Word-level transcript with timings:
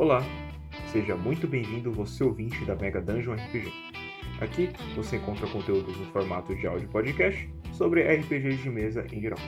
Olá, 0.00 0.24
seja 0.90 1.14
muito 1.14 1.46
bem-vindo 1.46 1.92
você 1.92 2.24
ouvinte 2.24 2.64
da 2.64 2.74
Mega 2.74 3.02
Dungeon 3.02 3.34
RPG. 3.34 3.70
Aqui 4.40 4.70
você 4.96 5.16
encontra 5.16 5.46
conteúdos 5.46 5.94
no 5.94 6.06
formato 6.06 6.54
de 6.56 6.66
áudio 6.66 6.88
podcast 6.88 7.46
sobre 7.74 8.00
RPGs 8.00 8.62
de 8.62 8.70
mesa 8.70 9.06
em 9.12 9.20
geral. 9.20 9.38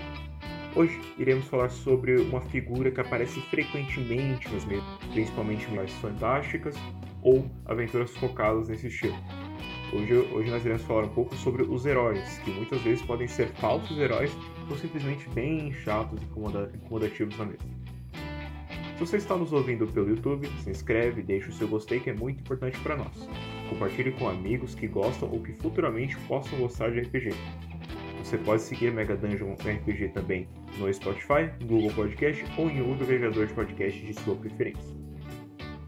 Hoje 0.77 1.01
iremos 1.17 1.47
falar 1.47 1.71
sobre 1.71 2.21
uma 2.21 2.43
figura 2.43 2.91
que 2.91 3.01
aparece 3.01 3.41
frequentemente 3.41 4.47
nas 4.53 4.67
mesas, 4.67 4.85
principalmente 5.11 5.67
em 5.71 5.75
lives 5.75 5.95
fantásticas 5.95 6.77
ou 7.23 7.51
aventuras 7.65 8.15
focadas 8.19 8.69
nesse 8.69 8.89
estilo. 8.89 9.17
Hoje, 9.91 10.13
hoje 10.35 10.51
nós 10.51 10.63
iremos 10.67 10.83
falar 10.83 11.05
um 11.05 11.15
pouco 11.15 11.35
sobre 11.35 11.63
os 11.63 11.87
heróis, 11.87 12.37
que 12.41 12.51
muitas 12.51 12.83
vezes 12.83 13.01
podem 13.07 13.27
ser 13.27 13.49
falsos 13.55 13.99
heróis 13.99 14.31
ou 14.69 14.77
simplesmente 14.77 15.27
bem 15.31 15.73
chatos 15.73 16.21
e 16.21 16.27
incomodativos 16.27 17.39
na 17.39 17.47
mesa. 17.47 17.82
Você 19.03 19.17
está 19.17 19.37
nos 19.37 19.53
ouvindo 19.53 19.85
pelo 19.89 20.11
YouTube, 20.11 20.49
se 20.63 20.71
inscreve 20.71 21.25
deixe 21.25 21.49
o 21.49 21.53
seu 21.53 21.67
gostei 21.67 21.99
que 21.99 22.11
é 22.11 22.13
muito 22.13 22.39
importante 22.39 22.79
para 22.79 22.97
nós. 22.97 23.29
Compartilhe 23.69 24.13
com 24.13 24.29
amigos 24.29 24.77
que 24.77 24.87
gostam 24.87 25.29
ou 25.29 25.43
que 25.43 25.53
futuramente 25.55 26.17
possam 26.29 26.57
gostar 26.61 26.93
de 26.93 27.01
RPG. 27.01 27.31
Você 28.23 28.39
pode 28.39 28.63
seguir 28.63 28.93
Mega 28.93 29.17
Dungeon 29.17 29.55
RPG 29.55 30.11
também 30.11 30.47
no 30.79 30.95
Spotify, 30.95 31.51
Google 31.65 31.91
Podcast 31.91 32.45
ou 32.57 32.71
em 32.71 32.81
outro 32.81 33.03
agregador 33.03 33.49
de 33.49 33.53
podcast 33.53 34.07
de 34.07 34.15
sua 34.15 34.37
preferência. 34.37 34.97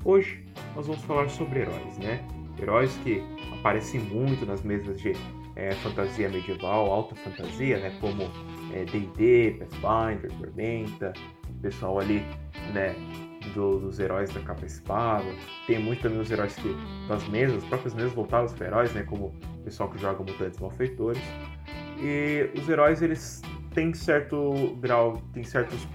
Hoje 0.04 0.44
nós 0.74 0.88
vamos 0.88 1.04
falar 1.04 1.28
sobre 1.28 1.60
heróis, 1.60 1.96
né? 1.98 2.20
Heróis 2.60 2.96
que 3.04 3.22
aparecem 3.52 4.00
muito 4.00 4.44
nas 4.44 4.64
mesas 4.64 5.00
de 5.00 5.12
é, 5.54 5.70
fantasia 5.70 6.28
medieval, 6.28 6.90
alta 6.90 7.14
fantasia, 7.14 7.78
né? 7.78 7.96
Como 8.00 8.24
D&D, 8.90 9.50
é, 9.50 9.50
Pathfinder, 9.52 10.32
Tormenta, 10.36 11.12
pessoal 11.62 12.00
ali, 12.00 12.20
né? 12.72 12.94
Do, 13.54 13.78
dos 13.78 14.00
heróis 14.00 14.32
da 14.32 14.40
capa 14.40 14.64
espada. 14.64 15.26
Tem 15.66 15.78
muito 15.78 16.02
também 16.02 16.18
os 16.18 16.30
heróis 16.30 16.54
que 16.56 16.74
das 17.08 17.28
mesas, 17.28 17.58
as 17.58 17.64
próprias 17.64 17.94
mesas 17.94 18.12
voltadas 18.12 18.52
para 18.54 18.68
heróis, 18.68 18.92
né? 18.94 19.02
Como 19.02 19.26
o 19.26 19.64
pessoal 19.64 19.90
que 19.90 19.98
joga 19.98 20.18
mutantes 20.20 20.58
malfeitores. 20.58 21.22
E 22.00 22.50
os 22.58 22.68
heróis 22.68 23.02
eles 23.02 23.42
têm 23.74 23.92
certo 23.92 24.76
grau, 24.80 25.22
tem 25.32 25.44
certos 25.44 25.86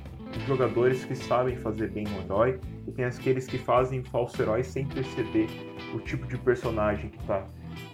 jogadores 0.45 1.03
que 1.05 1.15
sabem 1.15 1.55
fazer 1.57 1.89
bem 1.89 2.07
um 2.07 2.21
herói 2.21 2.59
e 2.87 2.91
tem 2.91 3.05
aqueles 3.05 3.47
que 3.47 3.57
fazem 3.57 4.03
falso 4.03 4.41
herói 4.41 4.63
sem 4.63 4.85
perceber 4.85 5.47
o 5.93 5.99
tipo 5.99 6.27
de 6.27 6.37
personagem 6.37 7.09
que 7.09 7.17
está 7.17 7.45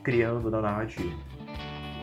criando 0.03 0.49
na 0.51 0.61
narrativa. 0.61 1.15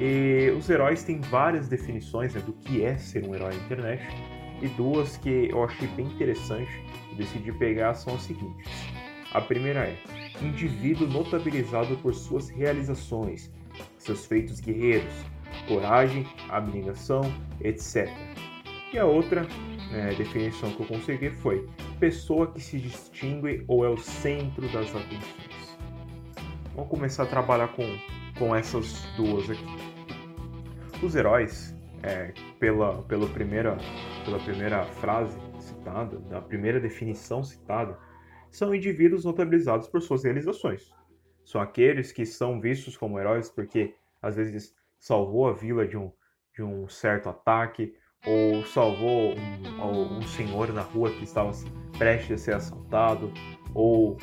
E 0.00 0.50
os 0.56 0.68
heróis 0.70 1.04
têm 1.04 1.20
várias 1.20 1.68
definições 1.68 2.34
né, 2.34 2.40
do 2.40 2.52
que 2.52 2.82
é 2.82 2.96
ser 2.96 3.26
um 3.26 3.34
herói 3.34 3.54
na 3.54 3.62
internet 3.64 4.02
e 4.62 4.68
duas 4.68 5.16
que 5.18 5.48
eu 5.50 5.64
achei 5.64 5.88
bem 5.88 6.06
interessante 6.06 6.70
e 7.10 7.16
decidi 7.16 7.52
pegar 7.52 7.94
são 7.94 8.14
as 8.14 8.22
seguintes. 8.22 8.70
A 9.32 9.40
primeira 9.40 9.80
é 9.80 9.96
indivíduo 10.40 11.06
notabilizado 11.06 11.96
por 11.96 12.14
suas 12.14 12.48
realizações, 12.48 13.50
seus 13.98 14.26
feitos 14.26 14.60
guerreiros, 14.60 15.12
coragem, 15.66 16.26
abnegação, 16.48 17.22
etc. 17.60 18.08
E 18.92 18.98
a 18.98 19.06
outra 19.06 19.46
é, 19.92 20.14
definição 20.14 20.70
que 20.72 20.80
eu 20.80 20.86
consegui 20.86 21.30
foi 21.30 21.66
pessoa 21.98 22.46
que 22.46 22.60
se 22.60 22.78
distingue 22.78 23.64
ou 23.66 23.84
é 23.84 23.88
o 23.88 23.96
centro 23.96 24.68
das 24.68 24.94
atenções. 24.94 25.78
Vamos 26.74 26.90
começar 26.90 27.24
a 27.24 27.26
trabalhar 27.26 27.68
com, 27.68 27.84
com 28.38 28.54
essas 28.54 29.02
duas 29.16 29.48
aqui. 29.48 29.64
Os 31.02 31.14
heróis, 31.14 31.74
é, 32.02 32.32
pela, 32.58 33.02
pela, 33.02 33.26
primeira, 33.28 33.78
pela 34.24 34.38
primeira 34.38 34.84
frase 34.84 35.38
citada, 35.58 36.18
da 36.18 36.40
primeira 36.40 36.80
definição 36.80 37.42
citada, 37.42 37.98
são 38.50 38.74
indivíduos 38.74 39.24
notabilizados 39.24 39.88
por 39.88 40.02
suas 40.02 40.24
realizações. 40.24 40.90
São 41.44 41.60
aqueles 41.60 42.12
que 42.12 42.24
são 42.24 42.60
vistos 42.60 42.96
como 42.96 43.18
heróis 43.18 43.48
porque 43.48 43.94
às 44.20 44.36
vezes 44.36 44.74
salvou 44.98 45.48
a 45.48 45.52
vila 45.52 45.86
de 45.86 45.96
um, 45.96 46.12
de 46.54 46.62
um 46.62 46.88
certo 46.88 47.28
ataque, 47.28 47.94
ou 48.24 48.64
salvou 48.66 49.34
um, 49.34 50.18
um 50.18 50.22
senhor 50.22 50.72
na 50.72 50.82
rua 50.82 51.10
que 51.10 51.24
estava 51.24 51.50
prestes 51.98 52.40
a 52.40 52.44
ser 52.44 52.54
assaltado, 52.54 53.32
ou 53.74 54.16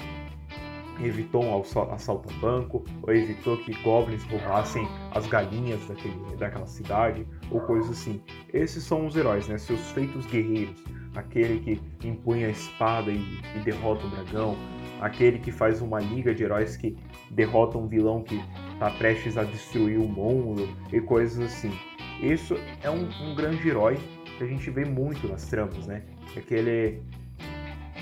evitou 1.02 1.44
um 1.44 1.62
assalto 1.92 2.30
a 2.30 2.40
banco, 2.40 2.84
ou 3.04 3.14
evitou 3.14 3.58
que 3.58 3.74
goblins 3.84 4.24
roubassem 4.24 4.88
as 5.12 5.26
galinhas 5.28 5.86
daquele, 5.88 6.36
daquela 6.38 6.68
cidade, 6.68 7.26
ou 7.52 7.60
coisas 7.62 7.92
assim. 7.92 8.22
Esses 8.54 8.84
são 8.84 9.08
os 9.08 9.16
heróis, 9.16 9.48
né? 9.48 9.58
Seus 9.58 9.92
feitos 9.92 10.26
guerreiros. 10.26 10.84
Aquele 11.16 11.60
que 11.60 12.08
empunha 12.08 12.48
a 12.48 12.52
espada 12.52 13.12
e, 13.12 13.40
e 13.56 13.60
derrota 13.64 14.06
o 14.06 14.10
dragão, 14.10 14.56
aquele 15.02 15.40
que 15.40 15.52
faz 15.52 15.82
uma 15.82 16.00
liga 16.00 16.34
de 16.34 16.44
heróis 16.44 16.78
que 16.78 16.96
derrota 17.32 17.78
um 17.78 17.88
vilão 17.88 18.22
que 18.22 18.40
está 18.74 18.92
prestes 18.92 19.38
a 19.38 19.44
destruir 19.44 19.98
o 20.00 20.08
mundo 20.08 20.70
e 20.92 21.02
coisas 21.02 21.40
assim. 21.40 21.72
Isso 22.22 22.56
é 22.84 22.90
um, 22.90 23.10
um, 23.24 23.36
grande 23.36 23.68
herói 23.68 23.98
que 24.38 24.44
a 24.44 24.48
gente 24.48 24.70
vê 24.70 24.86
muito 24.86 25.28
nas 25.28 25.46
tramas, 25.48 25.88
né? 25.88 26.04
Aquele, 26.36 27.02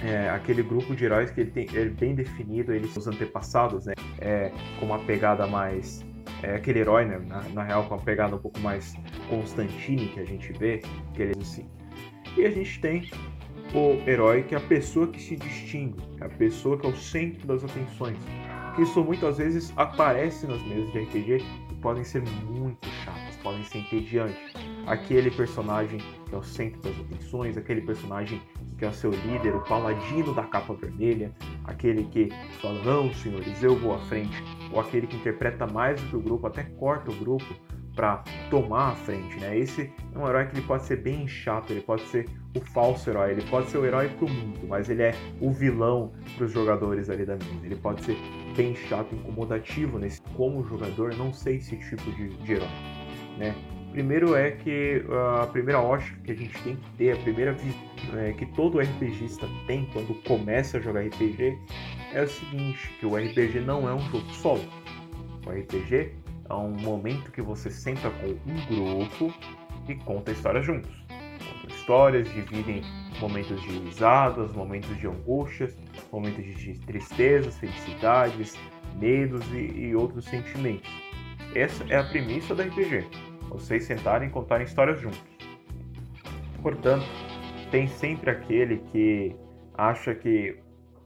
é, 0.04 0.30
aquele 0.30 0.64
grupo 0.64 0.96
de 0.96 1.06
heróis 1.06 1.32
que 1.32 1.42
ele 1.42 1.52
tem 1.52 1.68
ele 1.74 1.90
é 1.90 1.94
bem 1.94 2.16
definido, 2.16 2.74
eles 2.74 2.96
os 2.96 3.08
antepassados, 3.08 3.86
né? 3.86 3.94
É, 4.20 4.52
com 4.80 4.86
uma 4.86 5.00
pegada 5.00 5.48
mais 5.48 6.06
é 6.44 6.56
aquele 6.56 6.80
herói, 6.80 7.06
né? 7.06 7.20
Na, 7.20 7.42
na, 7.50 7.64
real, 7.64 7.84
com 7.86 7.96
uma 7.96 8.04
pegada 8.04 8.36
um 8.36 8.40
pouco 8.40 8.60
mais 8.60 8.96
Constantine 9.30 10.08
que 10.10 10.20
a 10.20 10.26
gente 10.26 10.52
vê, 10.54 10.82
que 11.14 11.22
ele 11.22 11.34
assim. 11.42 11.68
E 12.36 12.46
a 12.46 12.52
gente 12.52 12.80
tem 12.80 13.10
o 13.74 14.10
herói 14.10 14.44
que 14.44 14.54
é 14.54 14.58
a 14.58 14.62
pessoa 14.62 15.08
que 15.08 15.22
se 15.22 15.36
distingue, 15.36 16.02
é 16.22 16.26
a 16.26 16.30
pessoa 16.30 16.78
que 16.78 16.86
é 16.86 16.90
o 16.90 16.96
centro 16.96 17.48
das 17.48 17.64
atenções, 17.64 18.18
que 18.76 18.84
isso 18.84 19.04
muitas 19.04 19.38
vezes 19.38 19.74
aparece 19.76 20.46
nas 20.46 20.62
mesas 20.64 20.92
de 20.92 21.00
RPG 21.00 21.44
e 21.72 21.76
podem 21.82 22.04
ser 22.04 22.22
muito 22.46 22.88
chatas, 23.04 23.36
podem 23.38 23.64
ser 23.64 23.80
entediantes. 23.80 24.47
Aquele 24.88 25.30
personagem 25.30 26.00
que 26.28 26.34
é 26.34 26.38
o 26.38 26.44
centro 26.44 26.82
das 26.82 26.98
atenções, 27.00 27.58
aquele 27.58 27.82
personagem 27.82 28.42
que 28.78 28.86
é 28.86 28.88
o 28.88 28.94
seu 28.94 29.12
líder, 29.12 29.56
o 29.56 29.64
paladino 29.64 30.34
da 30.34 30.44
capa 30.44 30.74
vermelha, 30.74 31.34
aquele 31.66 32.06
que 32.06 32.30
fala, 32.62 32.82
não, 32.84 33.14
senhores, 33.14 33.62
eu 33.62 33.76
vou 33.76 33.94
à 33.94 34.00
frente, 34.00 34.42
ou 34.72 34.80
aquele 34.80 35.08
que 35.08 35.18
interpreta 35.18 35.68
mais 35.68 36.00
do 36.02 36.08
que 36.08 36.16
o 36.16 36.22
grupo, 36.22 36.48
até 36.48 36.64
corta 36.64 37.12
o 37.12 37.16
grupo 37.16 37.46
para 37.98 38.24
tomar 38.52 38.92
a 38.92 38.96
frente, 38.96 39.40
né? 39.40 39.58
Esse 39.58 39.92
é 40.14 40.18
um 40.18 40.28
herói 40.28 40.46
que 40.46 40.56
ele 40.56 40.68
pode 40.68 40.86
ser 40.86 40.98
bem 40.98 41.28
chato, 41.28 41.72
ele 41.72 41.82
pode 41.82 42.04
ser 42.04 42.30
o 42.56 42.62
falso 42.62 43.10
herói, 43.10 43.32
ele 43.32 43.42
pode 43.50 43.70
ser 43.70 43.80
o 43.80 43.86
herói 43.86 44.08
pro 44.08 44.30
mundo, 44.30 44.68
mas 44.68 44.88
ele 44.88 45.02
é 45.02 45.16
o 45.42 45.52
vilão 45.52 46.14
para 46.36 46.46
os 46.46 46.52
jogadores 46.52 47.10
ali 47.10 47.26
da 47.26 47.34
mesa. 47.34 47.66
Ele 47.66 47.76
pode 47.76 48.04
ser 48.04 48.16
bem 48.56 48.76
chato, 48.76 49.16
incomodativo 49.16 49.98
nesse 49.98 50.22
como 50.36 50.64
jogador, 50.64 51.16
não 51.16 51.34
sei 51.34 51.56
esse 51.56 51.76
tipo 51.76 52.12
de, 52.12 52.30
de 52.38 52.54
herói, 52.54 52.70
né? 53.40 53.56
Primeiro 53.98 54.36
é 54.36 54.52
que 54.52 55.04
a 55.42 55.48
primeira 55.48 55.82
ótica 55.82 56.16
que 56.24 56.32
a 56.32 56.36
gente 56.36 56.62
tem 56.62 56.76
que 56.76 56.90
ter, 57.00 57.14
a 57.14 57.18
primeira 57.18 57.58
é, 58.16 58.32
que 58.34 58.46
todo 58.46 58.80
RPGista 58.80 59.50
tem 59.66 59.90
quando 59.92 60.14
começa 60.22 60.78
a 60.78 60.80
jogar 60.80 61.02
RPG 61.02 61.58
é 62.14 62.22
o 62.22 62.28
seguinte, 62.28 62.92
que 63.00 63.08
o 63.08 63.16
RPG 63.16 63.62
não 63.62 63.90
é 63.90 63.96
um 63.96 64.00
jogo 64.12 64.30
solo. 64.34 64.64
O 65.48 65.50
RPG 65.50 66.12
é 66.48 66.54
um 66.54 66.70
momento 66.74 67.32
que 67.32 67.42
você 67.42 67.72
senta 67.72 68.12
com 68.12 68.28
um 68.28 68.66
grupo 68.68 69.34
e 69.90 69.96
conta 69.96 70.32
histórias 70.32 70.64
juntos. 70.64 70.92
Conta 71.10 71.74
histórias, 71.74 72.32
dividem 72.32 72.84
momentos 73.20 73.60
de 73.64 73.80
risadas, 73.80 74.54
momentos 74.54 74.96
de 75.00 75.08
angústias, 75.08 75.76
momentos 76.12 76.46
de 76.46 76.78
tristezas, 76.82 77.58
felicidades, 77.58 78.56
medos 79.00 79.44
e, 79.52 79.88
e 79.88 79.96
outros 79.96 80.26
sentimentos. 80.26 80.88
Essa 81.56 81.84
é 81.90 81.98
a 81.98 82.04
premissa 82.04 82.54
da 82.54 82.64
RPG. 82.64 83.27
Vocês 83.50 83.84
sentarem 83.86 84.30
e 84.30 84.32
contarem 84.32 84.66
histórias 84.66 85.00
juntos. 85.00 85.24
Portanto, 86.62 87.06
tem 87.72 87.88
sempre 87.88 88.32
aquele 88.32 88.78
que 88.92 89.36
acha 89.74 90.14
que 90.16 90.58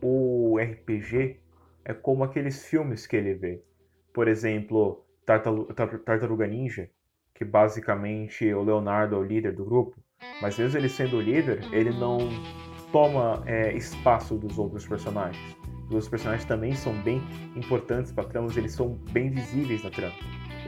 o 0.02 0.58
RPG 0.60 1.40
é 1.86 1.94
como 1.94 2.24
aqueles 2.24 2.66
filmes 2.66 3.06
que 3.06 3.16
ele 3.16 3.34
vê. 3.34 3.62
Por 4.14 4.28
exemplo, 4.28 5.06
Tartaruga 5.26 6.48
Ninja, 6.48 6.90
que 7.34 7.46
basicamente 7.46 8.52
o 8.54 8.64
Leonardo 8.64 9.16
é 9.16 9.20
o 9.20 9.24
líder 9.24 9.54
do 9.54 9.66
grupo, 9.66 9.96
mas 10.42 10.58
mesmo 10.58 10.78
ele 10.78 10.90
sendo 10.90 11.18
o 11.18 11.22
líder, 11.22 11.62
ele 11.72 11.92
não 11.92 12.18
toma 12.92 13.44
é, 13.46 13.74
espaço 13.74 14.36
dos 14.36 14.58
outros 14.58 14.88
personagens. 14.88 15.56
Os 15.92 16.08
personagens 16.08 16.46
também 16.46 16.74
são 16.74 16.94
bem 17.02 17.22
importantes 17.56 18.12
para 18.12 18.24
trama, 18.26 18.48
eles 18.56 18.74
são 18.74 18.94
bem 19.12 19.30
visíveis 19.30 19.84
na 19.84 19.90
trama. 19.90 20.16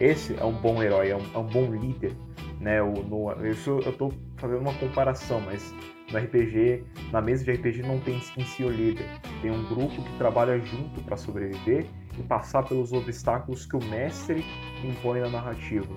Esse 0.04 0.36
é 0.38 0.44
um 0.44 0.52
bom 0.52 0.84
herói, 0.84 1.12
é 1.12 1.16
um, 1.16 1.24
é 1.34 1.38
um 1.38 1.48
bom 1.48 1.74
líder. 1.74 2.12
Né? 2.60 2.82
O, 2.82 2.92
no, 2.92 3.48
isso 3.48 3.80
eu 3.86 3.92
estou 3.92 4.14
fazendo 4.36 4.60
uma 4.60 4.74
comparação, 4.74 5.40
mas 5.40 5.74
no 6.12 6.20
RPG, 6.20 6.84
na 7.10 7.22
mesa 7.22 7.46
de 7.46 7.54
RPG 7.54 7.84
não 7.84 7.98
tem 8.02 8.18
em 8.18 8.44
si 8.44 8.66
o 8.66 8.70
líder. 8.70 9.06
Tem 9.42 9.50
um 9.50 9.64
grupo 9.70 10.04
que 10.04 10.18
trabalha 10.18 10.60
junto 10.60 11.02
para 11.04 11.16
sobreviver 11.16 11.86
e 12.20 12.24
passar 12.24 12.64
pelos 12.64 12.92
obstáculos 12.92 13.66
que 13.66 13.78
o 13.78 13.84
mestre 13.86 14.44
impõe 14.84 15.22
na 15.22 15.30
narrativa. 15.30 15.88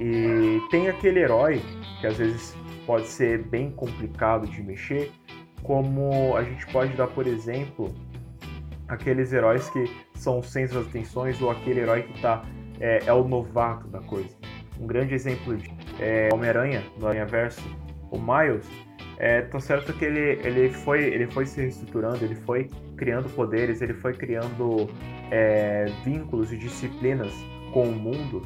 E 0.00 0.60
tem 0.72 0.88
aquele 0.88 1.20
herói 1.20 1.62
que 2.00 2.08
às 2.08 2.16
vezes 2.16 2.56
pode 2.84 3.06
ser 3.06 3.44
bem 3.44 3.70
complicado 3.70 4.48
de 4.48 4.60
mexer, 4.64 5.12
como 5.62 6.36
a 6.36 6.42
gente 6.42 6.66
pode 6.72 6.92
dar, 6.96 7.06
por 7.06 7.28
exemplo, 7.28 7.94
aqueles 8.88 9.32
heróis 9.32 9.70
que 9.70 9.84
são 10.16 10.40
o 10.40 10.42
centro 10.42 10.80
das 10.80 10.88
atenções 10.88 11.40
ou 11.40 11.52
aquele 11.52 11.78
herói 11.78 12.02
que 12.02 12.20
tá, 12.20 12.44
é, 12.82 13.04
é 13.06 13.12
o 13.12 13.26
novato 13.26 13.88
da 13.88 14.00
coisa. 14.00 14.36
Um 14.78 14.86
grande 14.86 15.14
exemplo 15.14 15.56
de 15.56 15.70
é, 16.00 16.28
Homem-Aranha, 16.32 16.82
no 16.98 17.06
Aranha 17.06 17.24
Verso, 17.24 17.62
o 18.10 18.18
Miles, 18.18 18.68
é, 19.18 19.42
tá 19.42 19.60
certo 19.60 19.92
que 19.92 20.04
ele, 20.04 20.40
ele, 20.46 20.70
foi, 20.70 21.04
ele 21.04 21.26
foi 21.28 21.46
se 21.46 21.60
reestruturando, 21.60 22.24
ele 22.24 22.34
foi 22.34 22.68
criando 22.96 23.30
poderes, 23.30 23.80
ele 23.80 23.94
foi 23.94 24.12
criando 24.12 24.90
é, 25.30 25.86
vínculos 26.04 26.52
e 26.52 26.56
disciplinas 26.56 27.32
com 27.72 27.84
o 27.84 27.92
mundo 27.92 28.42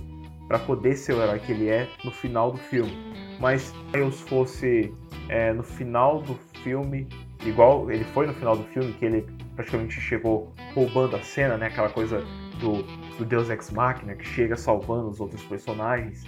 para 0.46 0.58
poder 0.58 0.94
ser 0.94 1.14
o 1.14 1.22
herói 1.22 1.38
que 1.40 1.52
ele 1.52 1.68
é 1.68 1.88
no 2.04 2.10
final 2.10 2.52
do 2.52 2.58
filme. 2.58 2.92
Mas 3.40 3.62
se 3.62 3.74
Miles 3.96 4.20
fosse 4.20 4.94
é, 5.28 5.52
no 5.52 5.62
final 5.62 6.20
do 6.20 6.34
filme, 6.62 7.08
igual 7.44 7.90
ele 7.90 8.04
foi 8.04 8.26
no 8.26 8.34
final 8.34 8.56
do 8.56 8.64
filme, 8.64 8.92
que 8.94 9.04
ele 9.04 9.26
praticamente 9.54 10.00
chegou 10.00 10.52
roubando 10.74 11.16
a 11.16 11.22
cena, 11.22 11.56
né? 11.56 11.66
Aquela 11.66 11.90
coisa 11.90 12.24
do, 12.60 12.82
do 13.18 13.24
Deus 13.24 13.50
Ex 13.50 13.70
Machina 13.70 14.14
que 14.14 14.24
chega 14.24 14.56
salvando 14.56 15.08
os 15.08 15.20
outros 15.20 15.42
personagens. 15.44 16.24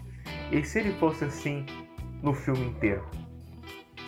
E 0.52 0.62
se 0.62 0.81
ele 0.81 0.93
fosse 0.94 1.25
assim 1.25 1.64
no 2.22 2.34
filme 2.34 2.66
inteiro? 2.66 3.05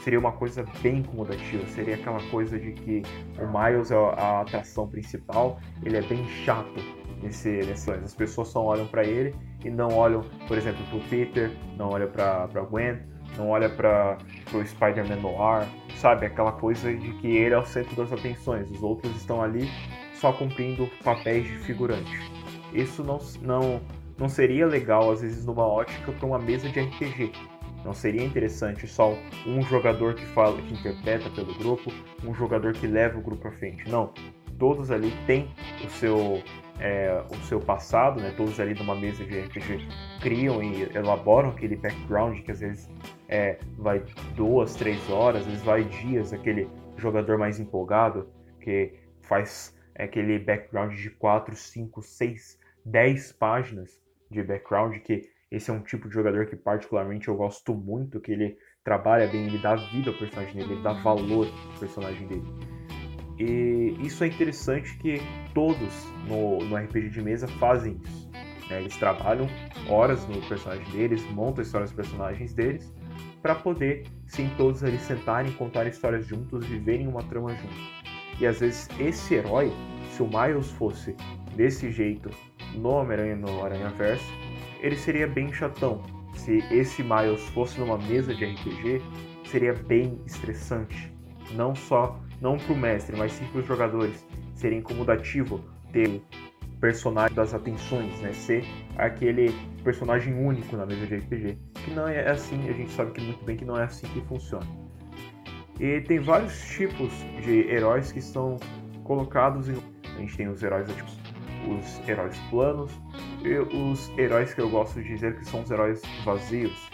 Seria 0.02 0.19
uma 0.19 0.32
coisa 0.32 0.64
bem 0.82 0.99
incomodativa, 0.99 1.67
seria 1.69 1.94
aquela 1.94 2.23
coisa 2.31 2.58
de 2.58 2.73
que 2.73 3.03
o 3.38 3.46
Miles 3.46 3.91
é 3.91 3.96
a 3.96 4.41
atração 4.41 4.88
principal, 4.88 5.61
ele 5.85 5.99
é 5.99 6.00
bem 6.00 6.26
chato 6.26 6.81
nesse, 7.23 7.49
nesse 7.50 7.91
as 7.91 8.14
pessoas 8.14 8.49
só 8.49 8.64
olham 8.64 8.87
para 8.87 9.05
ele 9.05 9.35
e 9.64 9.70
não 9.70 9.88
olham, 9.94 10.25
por 10.49 10.56
exemplo, 10.56 10.82
para 10.87 10.96
o 10.96 11.00
Peter, 11.08 11.50
não 11.76 11.91
olham 11.91 12.08
para 12.08 12.46
Gwen, 12.70 12.99
não 13.40 13.48
olha 13.48 13.70
para 13.70 14.19
o 14.52 14.64
Spider-Man 14.64 15.16
Noir, 15.16 15.66
sabe? 15.96 16.26
Aquela 16.26 16.52
coisa 16.52 16.94
de 16.94 17.12
que 17.14 17.28
ele 17.28 17.54
é 17.54 17.58
o 17.58 17.64
centro 17.64 17.96
das 17.96 18.12
atenções, 18.12 18.70
os 18.70 18.82
outros 18.82 19.16
estão 19.16 19.42
ali 19.42 19.69
só 20.12 20.31
cumprindo 20.32 20.87
papéis 21.02 21.44
de 21.46 21.56
figurante. 21.60 22.31
Isso 22.72 23.02
não, 23.02 23.19
não, 23.40 23.81
não 24.19 24.28
seria 24.28 24.66
legal, 24.66 25.10
às 25.10 25.22
vezes, 25.22 25.46
numa 25.46 25.66
ótica 25.66 26.12
para 26.12 26.26
uma 26.26 26.38
mesa 26.38 26.69
de 26.69 26.81
RPG. 26.81 27.32
Não 27.82 27.94
seria 27.94 28.22
interessante 28.22 28.87
só 28.87 29.16
um 29.46 29.62
jogador 29.62 30.14
que 30.14 30.26
fala, 30.26 30.60
que 30.60 30.75
interpreta 30.75 31.31
pelo 31.31 31.54
grupo, 31.54 31.90
um 32.22 32.34
jogador 32.34 32.75
que 32.75 32.86
leva 32.86 33.19
o 33.19 33.22
grupo 33.22 33.48
à 33.48 33.52
frente. 33.52 33.88
Não, 33.88 34.12
todos 34.58 34.90
ali 34.90 35.10
têm 35.26 35.48
o 35.82 35.88
seu 35.88 36.43
é, 36.81 37.23
o 37.31 37.37
seu 37.44 37.61
passado, 37.61 38.21
né? 38.21 38.32
Todos 38.37 38.59
ali 38.59 38.75
numa 38.75 38.94
mesa 38.94 39.25
de 39.25 39.38
RPG 39.38 39.87
criam 40.21 40.62
e 40.62 40.82
elaboram 40.97 41.50
aquele 41.50 41.77
background 41.77 42.41
que 42.41 42.50
às 42.50 42.61
vezes 42.61 42.91
é, 43.29 43.59
vai 43.77 44.03
duas, 44.35 44.75
três 44.75 45.09
horas, 45.11 45.43
às 45.43 45.47
vezes 45.47 45.62
vai 45.62 45.85
dias, 45.85 46.32
aquele 46.32 46.69
jogador 46.97 47.38
mais 47.38 47.61
empolgado 47.61 48.29
que 48.61 48.94
faz 49.23 49.77
aquele 49.94 50.38
background 50.38 50.94
de 50.94 51.11
quatro, 51.11 51.55
cinco, 51.55 52.03
seis, 52.03 52.59
dez 52.85 53.32
páginas 53.32 54.00
de 54.31 54.43
background, 54.43 54.97
que 54.99 55.29
esse 55.50 55.71
é 55.71 55.75
um 55.75 55.82
tipo 55.82 56.09
de 56.09 56.15
jogador 56.15 56.47
que 56.47 56.56
particularmente 56.56 57.29
eu 57.29 57.37
gosto 57.37 57.75
muito, 57.75 58.21
que 58.21 58.32
ele 58.32 58.56
trabalha 58.82 59.27
bem, 59.27 59.47
ele 59.47 59.59
dá 59.59 59.75
vida 59.75 60.11
ao 60.11 60.17
personagem 60.17 60.55
dele, 60.55 60.75
ele 60.75 60.82
dá 60.82 60.93
valor 60.93 61.47
ao 61.47 61.79
personagem 61.79 62.27
dele. 62.27 62.80
E 63.40 63.96
isso 64.02 64.22
é 64.22 64.26
interessante 64.26 64.94
que 64.98 65.19
todos 65.54 66.12
no, 66.28 66.58
no 66.58 66.76
RPG 66.76 67.08
de 67.08 67.22
mesa 67.22 67.48
fazem 67.48 67.98
isso. 68.04 68.31
Né? 68.69 68.81
Eles 68.81 68.94
trabalham 68.98 69.48
horas 69.88 70.26
no 70.28 70.42
personagem 70.42 70.84
deles, 70.90 71.25
montam 71.31 71.62
histórias 71.62 71.90
dos 71.90 71.96
personagens 71.96 72.52
deles, 72.52 72.92
para 73.40 73.54
poder, 73.54 74.06
sim, 74.26 74.50
todos 74.58 74.84
ali 74.84 74.98
sentarem, 74.98 75.50
contar 75.52 75.87
histórias 75.87 76.26
juntos, 76.26 76.66
viverem 76.66 77.08
uma 77.08 77.22
trama 77.22 77.54
juntos. 77.54 78.02
E 78.38 78.46
às 78.46 78.60
vezes 78.60 78.87
esse 78.98 79.37
herói, 79.37 79.72
se 80.14 80.22
o 80.22 80.26
Miles 80.28 80.70
fosse 80.72 81.16
desse 81.56 81.90
jeito 81.90 82.28
no 82.75 82.90
Homem-Aranha 82.90 83.36
no 83.36 83.64
Aranha 83.64 83.88
Verso, 83.88 84.31
ele 84.81 84.96
seria 84.96 85.26
bem 85.26 85.50
chatão. 85.50 86.02
Se 86.34 86.58
esse 86.70 87.02
Miles 87.02 87.40
fosse 87.54 87.81
numa 87.81 87.96
mesa 87.96 88.34
de 88.34 88.44
RPG, 88.44 89.00
seria 89.46 89.72
bem 89.72 90.20
estressante. 90.26 91.10
Não 91.55 91.75
só 91.75 92.19
não 92.41 92.56
para 92.56 92.73
o 92.73 92.76
mestre, 92.76 93.17
mas 93.17 93.32
sim 93.32 93.44
para 93.47 93.61
os 93.61 93.67
jogadores. 93.67 94.26
Seria 94.55 94.79
incomodativo 94.79 95.61
ter 95.93 96.23
personagem 96.81 97.35
das 97.35 97.52
atenções, 97.52 98.19
né? 98.20 98.32
Ser 98.32 98.64
aquele 98.97 99.52
personagem 99.85 100.35
único 100.35 100.76
na 100.76 100.87
mesa 100.87 101.06
de 101.06 101.17
RPG. 101.17 101.58
Que 101.85 101.91
não 101.91 102.08
é 102.08 102.29
assim, 102.31 102.69
a 102.69 102.73
gente 102.73 102.91
sabe 102.93 103.12
que 103.12 103.20
muito 103.20 103.44
bem 103.44 103.56
que 103.56 103.64
não 103.64 103.79
é 103.79 103.85
assim 103.85 104.06
que 104.08 104.20
funciona. 104.23 104.67
E 105.79 106.00
tem 106.02 106.19
vários 106.19 106.58
tipos 106.69 107.11
de 107.43 107.69
heróis 107.70 108.12
que 108.12 108.19
estão 108.19 108.56
colocados 109.05 109.69
em. 109.69 109.76
A 110.17 110.20
gente 110.20 110.37
tem 110.37 110.49
os 110.49 110.62
heróis 110.62 110.91
ativos, 110.91 111.19
os 111.67 112.08
heróis 112.08 112.37
planos 112.50 112.93
e 113.43 113.58
os 113.75 114.11
heróis 114.19 114.53
que 114.53 114.61
eu 114.61 114.69
gosto 114.69 115.00
de 115.00 115.08
dizer 115.08 115.38
que 115.38 115.44
são 115.46 115.62
os 115.62 115.70
heróis 115.70 116.03
vazios. 116.25 116.91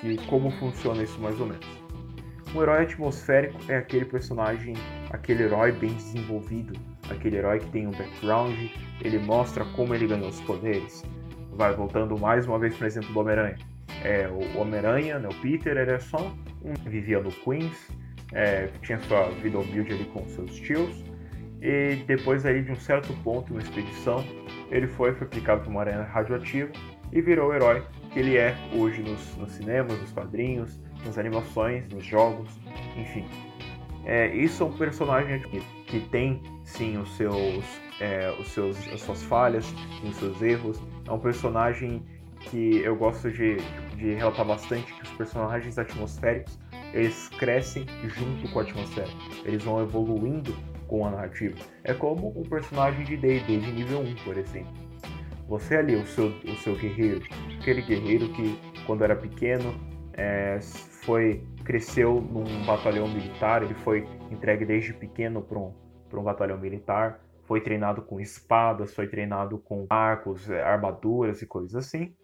Que 0.00 0.16
como 0.26 0.50
funciona 0.52 1.02
isso 1.02 1.20
mais 1.20 1.40
ou 1.40 1.46
menos? 1.46 1.81
Um 2.54 2.60
herói 2.60 2.82
atmosférico 2.82 3.58
é 3.66 3.78
aquele 3.78 4.04
personagem, 4.04 4.74
aquele 5.08 5.44
herói 5.44 5.72
bem 5.72 5.94
desenvolvido, 5.94 6.78
aquele 7.08 7.38
herói 7.38 7.60
que 7.60 7.70
tem 7.70 7.86
um 7.86 7.92
background, 7.92 8.54
ele 9.00 9.18
mostra 9.20 9.64
como 9.74 9.94
ele 9.94 10.06
ganhou 10.06 10.28
os 10.28 10.40
poderes. 10.42 11.02
Vai 11.52 11.74
voltando 11.74 12.18
mais 12.18 12.46
uma 12.46 12.58
vez 12.58 12.76
para 12.76 12.84
o 12.84 12.86
exemplo 12.86 13.10
do 13.10 13.20
Homem-Aranha. 13.20 13.56
É, 14.04 14.28
o 14.28 14.58
Homem-Aranha, 14.58 15.18
né, 15.18 15.28
o 15.28 15.34
Peter, 15.40 15.78
ele 15.78 15.92
é 15.92 15.98
só 15.98 16.30
um 16.62 16.74
vivia 16.90 17.20
no 17.22 17.32
Queens, 17.32 17.88
é, 18.32 18.68
tinha 18.82 18.98
sua 19.00 19.30
vida 19.30 19.58
humilde 19.58 19.94
ali 19.94 20.04
com 20.04 20.28
seus 20.28 20.54
tios, 20.56 21.02
e 21.62 21.96
depois 22.06 22.44
aí 22.44 22.60
de 22.62 22.72
um 22.72 22.76
certo 22.76 23.14
ponto, 23.22 23.50
uma 23.54 23.62
expedição, 23.62 24.22
ele 24.70 24.88
foi, 24.88 25.14
foi 25.14 25.26
aplicado 25.26 25.62
por 25.62 25.70
uma 25.70 25.80
aranha 25.80 26.02
radioativa 26.02 26.70
e 27.12 27.20
virou 27.22 27.50
o 27.50 27.54
herói 27.54 27.82
que 28.12 28.18
ele 28.18 28.36
é 28.36 28.54
hoje 28.74 29.00
nos, 29.00 29.36
nos 29.36 29.52
cinemas, 29.52 29.98
nos 29.98 30.12
quadrinhos, 30.12 30.78
nas 31.04 31.18
animações, 31.18 31.88
nos 31.88 32.04
jogos, 32.04 32.48
enfim. 32.96 33.26
É, 34.04 34.34
isso 34.34 34.62
é 34.62 34.66
um 34.66 34.72
personagem 34.72 35.40
que, 35.42 35.60
que 35.86 36.00
tem 36.08 36.42
sim 36.64 36.96
os 36.98 37.16
seus, 37.16 37.64
é, 38.00 38.34
os 38.38 38.48
seus, 38.48 38.76
as 38.88 39.00
suas 39.00 39.22
falhas, 39.22 39.72
os 40.02 40.16
seus 40.16 40.42
erros. 40.42 40.82
É 41.06 41.12
um 41.12 41.20
personagem 41.20 42.02
que 42.40 42.78
eu 42.78 42.96
gosto 42.96 43.30
de, 43.30 43.56
de 43.96 44.14
relatar 44.14 44.44
bastante 44.44 44.92
que 44.92 45.02
os 45.02 45.10
personagens 45.10 45.78
atmosféricos 45.78 46.58
eles 46.92 47.28
crescem 47.28 47.86
junto 48.04 48.52
com 48.52 48.58
a 48.58 48.62
atmosfera, 48.62 49.08
eles 49.44 49.62
vão 49.64 49.80
evoluindo 49.80 50.54
com 50.86 51.06
a 51.06 51.10
narrativa. 51.10 51.56
É 51.84 51.94
como 51.94 52.38
um 52.38 52.42
personagem 52.42 53.04
de 53.04 53.16
D&D 53.16 53.58
de 53.58 53.72
nível 53.72 54.00
1, 54.00 54.14
por 54.24 54.36
exemplo. 54.36 54.72
Você 55.48 55.76
ali, 55.76 55.96
o 55.96 56.06
seu, 56.06 56.28
o 56.28 56.56
seu 56.56 56.76
guerreiro, 56.76 57.22
aquele 57.58 57.82
guerreiro 57.82 58.28
que 58.30 58.58
quando 58.86 59.04
era 59.04 59.16
pequeno 59.16 59.74
é, 60.14 60.58
foi 61.02 61.44
cresceu 61.64 62.20
num 62.20 62.64
batalhão 62.64 63.06
militar, 63.08 63.62
ele 63.62 63.74
foi 63.74 64.06
entregue 64.30 64.64
desde 64.64 64.92
pequeno 64.92 65.42
para 65.42 65.58
um, 65.58 65.72
um 66.12 66.22
batalhão 66.22 66.58
militar, 66.58 67.20
foi 67.44 67.60
treinado 67.60 68.02
com 68.02 68.20
espadas, 68.20 68.94
foi 68.94 69.06
treinado 69.06 69.58
com 69.58 69.86
arcos, 69.90 70.48
é, 70.48 70.62
armaduras 70.62 71.42
e 71.42 71.46
coisas 71.46 71.74
assim. 71.74 72.14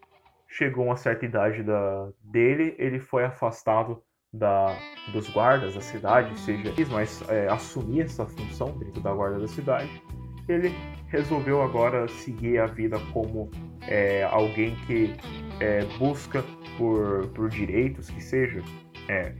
Chegou 0.47 0.85
uma 0.85 0.97
certa 0.97 1.25
idade 1.25 1.63
da, 1.63 2.09
dele, 2.23 2.75
ele 2.79 2.99
foi 2.99 3.23
afastado 3.23 4.01
da, 4.33 4.75
dos 5.11 5.29
guardas 5.29 5.75
da 5.75 5.81
cidade, 5.81 6.37
seja 6.39 6.73
mas 6.91 7.21
é, 7.29 7.47
assumir 7.47 8.01
essa 8.01 8.25
função 8.25 8.77
dentro 8.77 9.01
da 9.01 9.13
guarda 9.13 9.39
da 9.39 9.47
cidade. 9.47 10.01
Ele 10.47 10.73
resolveu 11.07 11.61
agora 11.61 12.07
seguir 12.07 12.59
a 12.59 12.65
vida 12.65 12.97
como 13.13 13.51
é, 13.87 14.23
alguém 14.23 14.75
que 14.87 15.15
é, 15.59 15.85
busca 15.97 16.43
por, 16.79 17.27
por 17.35 17.49
direitos, 17.49 18.09
que 18.09 18.23
seja, 18.23 18.63
é, 19.09 19.33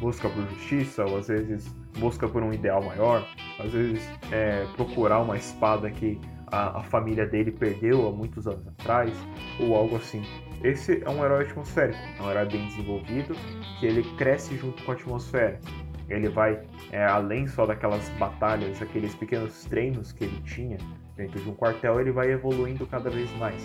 busca 0.00 0.28
por 0.30 0.42
justiça, 0.48 1.04
ou 1.04 1.18
às 1.18 1.28
vezes 1.28 1.68
busca 1.98 2.26
por 2.26 2.42
um 2.42 2.52
ideal 2.52 2.82
maior, 2.82 3.24
às 3.60 3.70
vezes 3.70 4.02
é, 4.32 4.66
procurar 4.74 5.20
uma 5.20 5.36
espada 5.36 5.90
que 5.90 6.18
a, 6.46 6.80
a, 6.80 6.82
família 6.82 7.26
dele 7.26 7.52
perdeu 7.52 8.08
há 8.08 8.10
muitos 8.10 8.46
anos 8.48 8.66
atrás, 8.66 9.12
ou 9.60 9.76
algo 9.76 9.96
assim. 9.96 10.22
Esse 10.62 11.02
é 11.04 11.10
um 11.10 11.22
herói 11.22 11.44
atmosférico, 11.44 11.98
é 12.18 12.22
um 12.22 12.30
herói 12.30 12.46
bem 12.46 12.66
desenvolvido, 12.66 13.34
que 13.78 13.86
ele 13.86 14.02
cresce 14.16 14.56
junto 14.56 14.82
com 14.82 14.92
a 14.92 14.94
atmosfera. 14.94 15.60
Ele 16.08 16.28
vai 16.28 16.62
é, 16.90 17.04
além 17.04 17.46
só 17.46 17.66
daquelas 17.66 18.08
batalhas, 18.18 18.80
aqueles 18.80 19.14
pequenos 19.14 19.64
treinos 19.64 20.12
que 20.12 20.24
ele 20.24 20.40
tinha 20.42 20.78
dentro 21.16 21.40
de 21.40 21.48
um 21.48 21.54
quartel, 21.54 22.00
ele 22.00 22.10
vai 22.10 22.30
evoluindo 22.30 22.86
cada 22.86 23.10
vez 23.10 23.30
mais. 23.38 23.62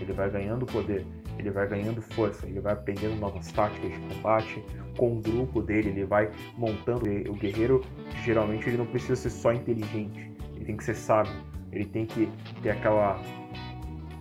Ele 0.00 0.12
vai 0.12 0.30
ganhando 0.30 0.66
poder, 0.66 1.06
ele 1.38 1.50
vai 1.50 1.66
ganhando 1.68 2.00
força, 2.02 2.46
ele 2.46 2.60
vai 2.60 2.72
aprendendo 2.72 3.16
novas 3.16 3.50
táticas 3.52 3.92
de 3.92 3.98
combate. 3.98 4.62
Com 4.96 5.16
o 5.16 5.20
grupo 5.20 5.62
dele, 5.62 5.88
ele 5.90 6.04
vai 6.04 6.30
montando. 6.56 7.06
O 7.30 7.34
guerreiro, 7.34 7.82
geralmente, 8.24 8.68
ele 8.68 8.76
não 8.76 8.86
precisa 8.86 9.16
ser 9.16 9.30
só 9.30 9.52
inteligente, 9.52 10.30
ele 10.54 10.64
tem 10.64 10.76
que 10.76 10.84
ser 10.84 10.94
sábio, 10.94 11.32
ele 11.72 11.86
tem 11.86 12.04
que 12.04 12.30
ter 12.62 12.70
aquela, 12.70 13.20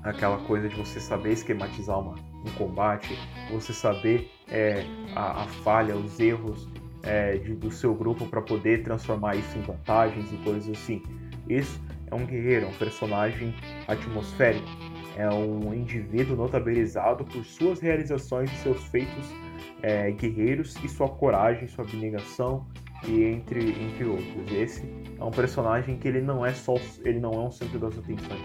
aquela 0.04 0.38
coisa 0.46 0.70
de 0.70 0.76
você 0.76 1.00
saber 1.00 1.34
esquematizar 1.34 2.00
uma, 2.00 2.16
um 2.46 2.52
combate, 2.58 3.18
você 3.52 3.74
saber 3.74 4.32
é, 4.50 4.86
a, 5.16 5.44
a 5.44 5.48
falha, 5.48 5.96
os 5.96 6.20
erros 6.20 6.70
é, 7.04 7.38
de, 7.38 7.56
do 7.56 7.72
seu 7.72 7.94
grupo 7.94 8.26
para 8.28 8.42
poder 8.42 8.84
transformar 8.84 9.36
isso 9.36 9.58
em 9.58 9.62
vantagens 9.62 10.32
e 10.32 10.38
coisas 10.38 10.70
assim. 10.70 11.04
Isso 11.50 11.82
é 12.10 12.16
um 12.16 12.26
guerreiro, 12.26 12.66
é 12.66 12.70
um 12.70 12.74
personagem 12.74 13.54
atmosférico, 13.88 14.68
é 15.18 15.30
um 15.30 15.74
indivíduo 15.74 16.36
notabilizado 16.36 17.24
por 17.26 17.44
suas 17.44 17.80
realizações 17.80 18.52
e 18.52 18.56
seus 18.56 18.84
feitos 18.86 19.30
é, 19.82 20.12
guerreiros 20.12 20.76
e 20.84 20.88
sua 20.88 21.10
coragem, 21.10 21.68
sua 21.68 21.84
abnegação 21.84 22.66
e 23.08 23.24
entre, 23.24 23.72
entre 23.72 24.06
outros. 24.06 24.52
Esse 24.52 24.84
é 25.20 25.24
um 25.24 25.32
personagem 25.32 25.98
que 25.98 26.08
ele 26.08 26.22
não 26.22 26.46
é 26.46 26.54
só 26.54 26.76
ele 27.04 27.20
não 27.20 27.32
é 27.34 27.40
um 27.40 27.52
centro 27.52 27.80
das 27.80 27.98
atenções. 27.98 28.42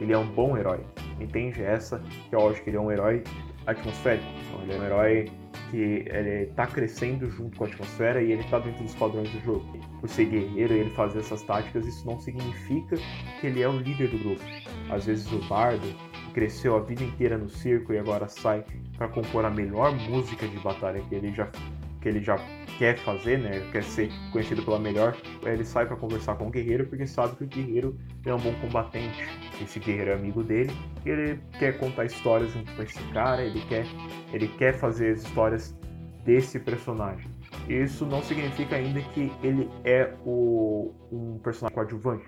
Ele 0.00 0.12
é 0.12 0.18
um 0.18 0.26
bom 0.26 0.56
herói. 0.56 0.80
Entende? 1.20 1.62
Essa 1.62 2.00
que 2.28 2.34
eu 2.34 2.48
acho 2.48 2.62
que 2.62 2.70
ele 2.70 2.76
é 2.76 2.80
um 2.80 2.90
herói 2.90 3.22
atmosférico. 3.66 4.26
Ele 4.62 4.72
é 4.72 4.78
um 4.78 4.84
herói 4.84 5.30
que 5.70 5.76
ele 5.76 6.44
está 6.44 6.66
crescendo 6.66 7.28
junto 7.30 7.58
com 7.58 7.64
a 7.64 7.66
atmosfera 7.66 8.22
e 8.22 8.32
ele 8.32 8.42
está 8.42 8.58
dentro 8.58 8.82
dos 8.82 8.94
padrões 8.94 9.30
do 9.30 9.40
jogo. 9.40 9.66
Por 10.00 10.08
ser 10.08 10.26
guerreiro 10.26 10.74
e 10.74 10.78
ele 10.78 10.90
fazer 10.90 11.18
essas 11.18 11.42
táticas, 11.42 11.86
isso 11.86 12.06
não 12.06 12.18
significa 12.20 12.96
que 13.40 13.46
ele 13.46 13.60
é 13.62 13.68
o 13.68 13.76
líder 13.76 14.08
do 14.08 14.18
grupo. 14.18 14.42
Às 14.90 15.06
vezes 15.06 15.30
o 15.32 15.40
bardo 15.48 15.86
cresceu 16.28 16.76
a 16.76 16.80
vida 16.80 17.02
inteira 17.02 17.36
no 17.36 17.48
circo 17.48 17.92
e 17.92 17.98
agora 17.98 18.28
sai 18.28 18.64
para 18.96 19.08
compor 19.08 19.44
a 19.44 19.50
melhor 19.50 19.92
música 19.92 20.46
de 20.46 20.58
batalha 20.58 21.00
que 21.08 21.14
ele 21.14 21.32
já 21.32 21.48
que 22.00 22.08
ele 22.08 22.22
já 22.22 22.38
quer 22.78 22.96
fazer, 22.98 23.38
né? 23.40 23.68
Quer 23.72 23.82
ser 23.82 24.08
conhecido 24.30 24.62
pela 24.62 24.78
melhor. 24.78 25.16
Ele 25.44 25.64
sai 25.64 25.84
para 25.84 25.96
conversar 25.96 26.36
com 26.36 26.46
o 26.46 26.50
guerreiro 26.50 26.86
porque 26.86 27.06
sabe 27.08 27.34
que 27.34 27.42
o 27.42 27.46
guerreiro 27.48 27.98
é 28.24 28.32
um 28.32 28.38
bom 28.38 28.54
combatente. 28.60 29.26
Esse 29.60 29.80
guerreiro 29.80 30.12
é 30.12 30.14
amigo 30.14 30.44
dele 30.44 30.72
ele 31.04 31.40
quer 31.58 31.78
contar 31.78 32.04
histórias 32.04 32.50
junto 32.52 32.74
com 32.74 32.82
esse 32.82 33.02
cara. 33.12 33.42
Ele 33.42 33.60
quer, 33.66 33.86
ele 34.32 34.48
quer 34.48 34.74
fazer 34.74 35.12
as 35.12 35.22
histórias 35.22 35.76
desse 36.24 36.58
personagem. 36.58 37.30
Isso 37.68 38.04
não 38.06 38.22
significa 38.22 38.76
ainda 38.76 39.00
que 39.00 39.32
ele 39.42 39.68
é 39.84 40.14
o, 40.24 40.92
um 41.10 41.38
personagem 41.38 41.74
coadjuvante. 41.74 42.24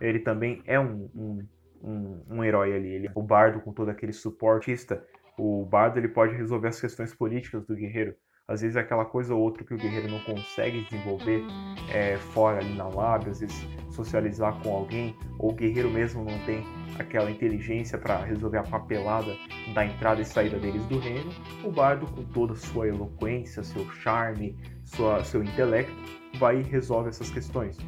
Ele 0.00 0.18
também 0.18 0.62
é 0.66 0.80
um, 0.80 1.08
um, 1.14 1.42
um, 1.82 2.22
um 2.28 2.44
herói 2.44 2.74
ali. 2.74 2.88
Ele 2.88 3.06
é 3.08 3.12
o 3.14 3.22
bardo 3.22 3.60
com 3.60 3.72
todo 3.72 3.90
aquele 3.90 4.12
suportista. 4.12 5.04
O 5.38 5.64
bardo 5.64 5.98
ele 5.98 6.08
pode 6.08 6.34
resolver 6.34 6.68
as 6.68 6.80
questões 6.80 7.14
políticas 7.14 7.66
do 7.66 7.74
guerreiro 7.74 8.14
às 8.48 8.60
vezes 8.60 8.76
é 8.76 8.80
aquela 8.80 9.04
coisa 9.04 9.34
ou 9.34 9.40
outra 9.40 9.64
que 9.64 9.72
o 9.72 9.78
guerreiro 9.78 10.10
não 10.10 10.18
consegue 10.20 10.82
desenvolver 10.82 11.42
é, 11.90 12.16
fora 12.18 12.58
ali 12.58 12.74
na 12.74 12.88
lábia, 12.88 13.30
às 13.30 13.40
vezes 13.40 13.66
socializar 13.90 14.60
com 14.62 14.74
alguém, 14.74 15.16
ou 15.38 15.52
o 15.52 15.54
guerreiro 15.54 15.90
mesmo 15.90 16.24
não 16.24 16.38
tem 16.44 16.64
aquela 16.98 17.30
inteligência 17.30 17.96
para 17.96 18.22
resolver 18.24 18.58
a 18.58 18.62
papelada 18.62 19.36
da 19.74 19.86
entrada 19.86 20.20
e 20.20 20.24
saída 20.24 20.58
deles 20.58 20.84
do 20.86 20.98
reino, 20.98 21.30
o 21.64 21.70
bardo, 21.70 22.06
com 22.06 22.24
toda 22.24 22.52
a 22.52 22.56
sua 22.56 22.88
eloquência, 22.88 23.62
seu 23.62 23.88
charme, 23.92 24.56
sua, 24.84 25.24
seu 25.24 25.42
intelecto, 25.42 25.94
vai 26.38 26.60
e 26.60 26.62
resolve 26.62 27.08
essas 27.08 27.30
questões. 27.30 27.78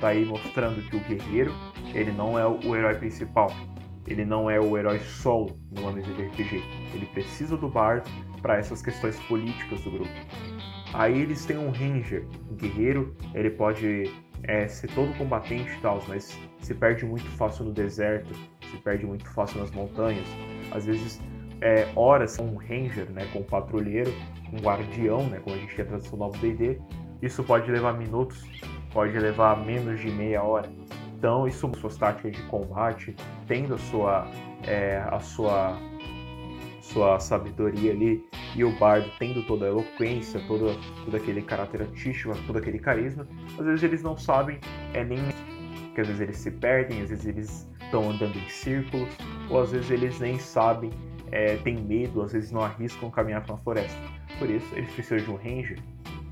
Tá 0.00 0.08
aí 0.08 0.24
mostrando 0.24 0.82
que 0.88 0.96
o 0.96 1.00
guerreiro, 1.00 1.52
ele 1.94 2.12
não 2.12 2.38
é 2.38 2.46
o 2.46 2.76
herói 2.76 2.94
principal, 2.94 3.50
ele 4.06 4.24
não 4.24 4.50
é 4.50 4.58
o 4.60 4.76
herói 4.76 4.98
solo 5.00 5.58
no 5.70 5.92
mesa 5.92 6.12
de 6.12 6.22
RPG. 6.22 6.62
Ele 6.94 7.06
precisa 7.06 7.56
do 7.56 7.68
bardo 7.68 8.10
para 8.40 8.56
essas 8.56 8.82
questões 8.82 9.18
políticas 9.20 9.80
do 9.82 9.90
grupo. 9.90 10.10
Aí 10.92 11.20
eles 11.20 11.44
têm 11.46 11.56
um 11.56 11.70
ranger, 11.70 12.26
um 12.50 12.54
guerreiro, 12.56 13.16
ele 13.34 13.50
pode 13.50 14.10
é, 14.42 14.66
ser 14.66 14.88
todo 14.88 15.16
combatente 15.16 15.70
e 15.70 15.80
tal, 15.80 16.02
mas 16.08 16.38
se 16.60 16.74
perde 16.74 17.04
muito 17.06 17.28
fácil 17.30 17.64
no 17.64 17.72
deserto, 17.72 18.34
se 18.70 18.76
perde 18.78 19.06
muito 19.06 19.28
fácil 19.30 19.60
nas 19.60 19.70
montanhas. 19.70 20.26
Às 20.70 20.84
vezes, 20.84 21.20
é, 21.60 21.88
horas 21.94 22.38
um 22.38 22.56
ranger, 22.56 23.08
né, 23.10 23.26
com 23.32 23.38
um 23.38 23.44
patrulheiro, 23.44 24.12
um 24.52 24.58
guardião, 24.58 25.26
né, 25.28 25.40
como 25.42 25.56
a 25.56 25.58
gente 25.58 25.74
tem 25.74 25.84
a 25.84 25.88
tradução 25.88 26.18
do 26.18 26.38
D&D, 26.38 26.78
isso 27.22 27.42
pode 27.44 27.70
levar 27.70 27.92
minutos, 27.94 28.44
pode 28.92 29.16
levar 29.18 29.64
menos 29.64 30.00
de 30.00 30.10
meia 30.10 30.42
hora. 30.42 30.68
Então, 31.22 31.46
isso 31.46 31.70
suas 31.78 31.96
táticas 31.96 32.32
de 32.32 32.42
combate, 32.48 33.14
tendo 33.46 33.76
a 33.76 33.78
sua, 33.78 34.26
é, 34.66 35.00
a 35.08 35.20
sua 35.20 35.78
sua 36.80 37.20
sabedoria 37.20 37.92
ali, 37.92 38.28
e 38.56 38.64
o 38.64 38.76
bardo 38.76 39.08
tendo 39.20 39.40
toda 39.46 39.66
a 39.66 39.68
eloquência, 39.68 40.42
todo, 40.48 40.76
todo 41.04 41.16
aquele 41.16 41.40
caráter 41.40 41.82
artístico, 41.82 42.36
todo 42.44 42.58
aquele 42.58 42.80
carisma, 42.80 43.24
às 43.56 43.64
vezes 43.64 43.84
eles 43.84 44.02
não 44.02 44.16
sabem 44.16 44.58
é 44.94 45.04
nem 45.04 45.20
que 45.94 46.00
às 46.00 46.08
vezes 46.08 46.22
eles 46.22 46.36
se 46.38 46.50
perdem, 46.50 47.02
às 47.02 47.10
vezes 47.10 47.24
eles 47.24 47.70
estão 47.80 48.10
andando 48.10 48.36
em 48.36 48.48
círculos, 48.48 49.16
ou 49.48 49.60
às 49.60 49.70
vezes 49.70 49.92
eles 49.92 50.18
nem 50.18 50.40
sabem, 50.40 50.90
é, 51.30 51.56
têm 51.58 51.76
medo, 51.76 52.20
às 52.20 52.32
vezes 52.32 52.50
não 52.50 52.62
arriscam 52.62 53.08
caminhar 53.12 53.44
para 53.44 53.54
uma 53.54 53.62
floresta. 53.62 54.00
Por 54.40 54.50
isso, 54.50 54.66
eles 54.74 54.90
precisam 54.92 55.18
de 55.18 55.30
um 55.30 55.36
ranger, 55.36 55.78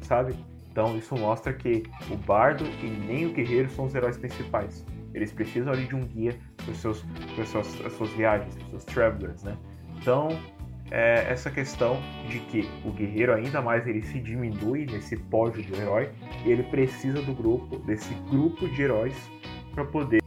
sabe? 0.03 0.35
Então 0.71 0.97
isso 0.97 1.17
mostra 1.17 1.53
que 1.53 1.83
o 2.11 2.17
bardo 2.17 2.65
e 2.65 2.87
nem 2.87 3.27
o 3.27 3.33
guerreiro 3.33 3.69
são 3.71 3.87
os 3.87 3.95
heróis 3.95 4.17
principais. 4.17 4.85
Eles 5.13 5.33
precisam 5.33 5.73
ali 5.73 5.87
de 5.87 5.97
um 5.97 6.07
guia 6.07 6.39
para, 6.65 6.75
seus, 6.75 7.05
para 7.35 7.45
suas, 7.45 7.67
suas 7.67 8.11
viagens, 8.11 8.55
para 8.55 8.69
seus 8.69 8.85
travelers, 8.85 9.43
né? 9.43 9.57
Então, 10.01 10.29
é 10.91 11.27
essa 11.31 11.51
questão 11.51 12.01
de 12.29 12.39
que 12.41 12.69
o 12.85 12.91
guerreiro 12.93 13.33
ainda 13.33 13.61
mais 13.61 13.87
ele 13.87 14.03
se 14.03 14.21
diminui 14.21 14.87
nesse 14.87 15.17
pódio 15.17 15.63
de 15.63 15.73
herói 15.75 16.11
e 16.45 16.51
ele 16.51 16.63
precisa 16.65 17.21
do 17.23 17.33
grupo, 17.35 17.79
desse 17.79 18.13
grupo 18.31 18.69
de 18.69 18.83
heróis 18.83 19.15
para 19.75 19.85
poder 19.85 20.21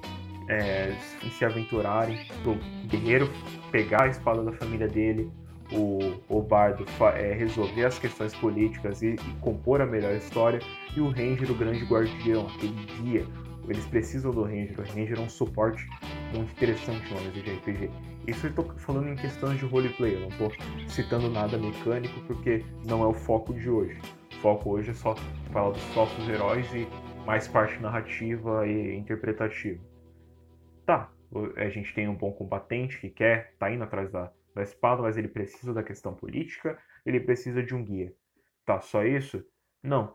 é, 0.50 0.96
se 1.38 1.44
aventurarem. 1.44 2.20
O 2.46 2.88
guerreiro 2.88 3.30
pegar 3.72 4.04
a 4.04 4.08
espada 4.08 4.44
da 4.44 4.52
família 4.54 4.88
dele, 4.88 5.32
o, 5.72 6.14
o 6.30 6.42
bardo 6.42 6.86
é, 7.16 7.34
resolver 7.34 7.86
as 7.86 7.98
questões 7.98 8.34
políticas 8.36 9.02
e, 9.02 9.14
e, 9.14 9.34
compor 9.42 9.82
a 9.82 9.86
melhor 9.86 10.14
história, 10.16 10.60
e 10.96 11.00
o 11.00 11.10
ranger, 11.10 11.52
o 11.52 11.56
grande 11.56 11.84
guardião, 11.86 12.48
aquele 12.48 12.86
guia. 13.02 13.26
Eles 13.68 13.86
precisam 13.86 14.32
do 14.32 14.44
ranger. 14.44 14.80
O 14.80 14.84
ranger 14.84 15.18
é 15.18 15.22
um 15.22 15.30
suporte 15.30 15.88
muito 16.34 16.52
interessante 16.52 17.14
no 17.14 17.32
de 17.32 17.40
RPG. 17.40 17.90
Isso 18.28 18.46
eu 18.46 18.50
estou 18.50 18.66
falando 18.78 19.10
em 19.10 19.16
questões 19.16 19.60
de 19.60 19.66
roleplay, 19.66 20.16
eu 20.16 20.22
não 20.22 20.30
estou 20.30 20.52
citando 20.88 21.30
nada 21.30 21.58
mecânico 21.58 22.20
porque 22.28 22.64
não 22.86 23.04
é 23.04 23.08
o 23.08 23.14
foco 23.14 23.54
de 23.54 23.70
hoje. 23.70 23.98
O 24.32 24.36
foco 24.36 24.72
hoje 24.72 24.92
é 24.92 24.94
só 24.94 25.16
falar 25.52 25.72
dos 25.72 25.96
nossos 25.96 26.28
heróis 26.28 26.68
e 26.74 26.88
mais 27.26 27.48
parte 27.48 27.82
narrativa 27.82 28.68
e 28.68 28.96
interpretativa. 28.96 29.82
Tá, 30.86 31.10
a 31.56 31.70
gente 31.70 31.94
tem 31.94 32.08
um 32.08 32.16
bom 32.16 32.32
combatente 32.32 33.00
que 33.00 33.10
quer, 33.10 33.54
tá 33.58 33.72
indo 33.72 33.84
atrás 33.84 34.12
da, 34.12 34.32
da 34.56 34.64
espada, 34.64 35.02
mas 35.02 35.18
ele 35.18 35.28
precisa 35.28 35.74
da 35.74 35.84
questão 35.84 36.14
política, 36.14 36.78
ele 37.06 37.20
precisa 37.20 37.64
de 37.64 37.74
um 37.74 37.84
guia. 37.84 38.14
Tá, 38.66 38.80
só 38.80 39.04
isso? 39.04 39.44
Não. 39.82 40.14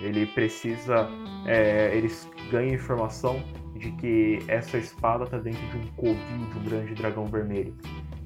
Ele 0.00 0.26
precisa. 0.26 1.08
É, 1.46 1.94
eles 1.94 2.28
ganham 2.50 2.74
informação 2.74 3.42
de 3.76 3.92
que 3.92 4.38
essa 4.48 4.78
espada 4.78 5.24
está 5.24 5.38
dentro 5.38 5.60
de 5.68 5.76
um 5.76 5.86
covil 5.94 6.16
de 6.52 6.58
um 6.58 6.64
grande 6.64 6.94
dragão 6.94 7.26
vermelho. 7.26 7.76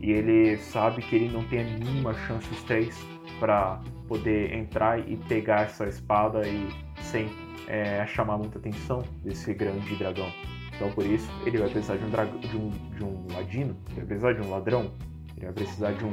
E 0.01 0.13
ele 0.13 0.57
sabe 0.59 1.03
que 1.03 1.17
ele 1.17 1.29
não 1.31 1.43
tem 1.49 1.61
a 1.61 1.65
mínima 1.65 2.15
chance 2.15 2.49
os 2.51 2.63
três 2.65 2.97
para 3.41 3.81
poder 4.07 4.53
entrar 4.53 4.99
e 5.09 5.17
pegar 5.29 5.63
essa 5.63 5.87
espada 5.87 6.47
e 6.47 6.69
sem 7.03 7.29
é, 7.67 8.07
chamar 8.07 8.39
muita 8.39 8.59
atenção 8.59 9.03
desse 9.25 9.53
grande 9.55 9.97
dragão. 9.97 10.31
Então 10.77 10.93
por 10.93 11.07
isso 11.07 11.29
ele 11.47 11.59
vai 11.59 11.69
precisar 11.69 11.97
de 11.97 12.05
um, 12.05 12.41
de 12.41 12.57
um, 12.57 12.71
de 12.71 13.05
um 13.05 13.27
ladino, 13.33 13.77
ele 13.91 13.97
vai 13.97 14.07
precisar 14.07 14.33
de 14.35 14.43
um 14.43 14.51
ladrão, 14.51 14.93
ele 15.37 15.47
vai 15.47 15.55
precisar 15.55 15.93
de 15.93 16.05
um 16.05 16.13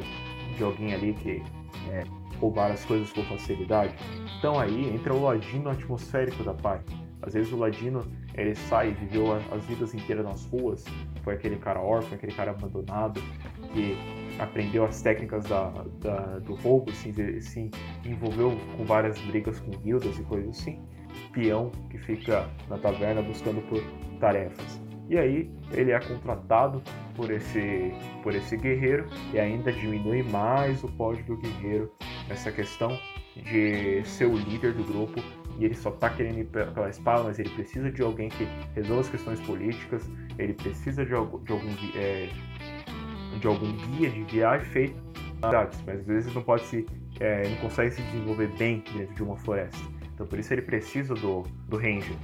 de 0.55 0.63
alguém 0.63 0.93
ali 0.93 1.13
que 1.13 1.41
é, 1.89 2.03
roubar 2.39 2.71
as 2.71 2.83
coisas 2.85 3.11
com 3.13 3.23
facilidade. 3.23 3.95
Então 4.37 4.59
aí 4.59 4.93
entra 4.93 5.13
o 5.13 5.23
ladino 5.23 5.69
atmosférico 5.69 6.43
da 6.43 6.53
pai. 6.53 6.81
Às 7.21 7.33
vezes 7.33 7.51
o 7.53 7.57
ladino 7.57 8.03
ele 8.33 8.55
sai 8.55 8.91
viveu 8.93 9.33
as 9.33 9.65
vidas 9.65 9.93
inteiras 9.93 10.25
nas 10.25 10.45
ruas, 10.45 10.83
foi 11.23 11.35
aquele 11.35 11.57
cara 11.57 11.79
órfão, 11.79 12.15
aquele 12.15 12.33
cara 12.33 12.51
abandonado 12.51 13.21
que 13.73 13.95
aprendeu 14.39 14.85
as 14.85 15.01
técnicas 15.01 15.45
da, 15.45 15.69
da, 15.99 16.39
do 16.39 16.55
roubo, 16.55 16.91
se, 16.91 17.41
se 17.41 17.71
envolveu 18.05 18.57
com 18.75 18.85
várias 18.85 19.19
brigas 19.19 19.59
com 19.59 19.71
guildas 19.71 20.17
e 20.17 20.23
coisas 20.23 20.49
assim. 20.59 20.81
Peão 21.31 21.71
que 21.89 21.97
fica 21.97 22.49
na 22.67 22.77
taverna 22.77 23.21
buscando 23.21 23.61
por 23.69 23.81
tarefas. 24.19 24.80
E 25.11 25.17
aí 25.17 25.51
ele 25.73 25.91
é 25.91 25.99
contratado 25.99 26.81
por 27.17 27.29
esse, 27.29 27.91
por 28.23 28.33
esse 28.33 28.55
guerreiro 28.55 29.05
e 29.33 29.39
ainda 29.39 29.69
diminui 29.69 30.23
mais 30.23 30.81
o 30.85 30.87
pódio 30.87 31.21
do 31.25 31.35
guerreiro 31.35 31.91
essa 32.29 32.49
questão 32.49 32.97
de 33.35 34.05
ser 34.05 34.27
o 34.27 34.37
líder 34.37 34.71
do 34.73 34.85
grupo 34.85 35.21
e 35.59 35.65
ele 35.65 35.75
só 35.75 35.91
tá 35.91 36.09
querendo 36.09 36.39
ir 36.39 36.45
pela 36.45 36.89
espada, 36.89 37.23
mas 37.23 37.37
ele 37.39 37.49
precisa 37.49 37.91
de 37.91 38.01
alguém 38.01 38.29
que 38.29 38.47
resolva 38.73 39.01
as 39.01 39.09
questões 39.09 39.41
políticas, 39.41 40.09
ele 40.39 40.53
precisa 40.53 41.05
de, 41.05 41.13
algum, 41.13 41.43
de 41.43 41.51
algum, 41.51 41.75
é, 41.93 42.29
de 43.37 43.47
algum 43.47 43.69
guia 43.73 44.09
de 44.09 44.23
viagem 44.23 44.65
feito, 44.65 44.95
mas 45.41 45.99
às 45.99 46.05
vezes 46.05 46.33
não 46.33 46.41
pode 46.41 46.63
se, 46.63 46.85
é, 47.19 47.49
não 47.49 47.57
consegue 47.57 47.91
se 47.91 48.01
desenvolver 48.01 48.47
bem 48.57 48.81
dentro 48.93 49.13
de 49.13 49.23
uma 49.23 49.35
floresta. 49.35 49.77
Então 50.13 50.25
por 50.25 50.39
isso 50.39 50.53
ele 50.53 50.61
precisa 50.61 51.13
do, 51.15 51.43
do 51.67 51.75
ranger. 51.75 52.15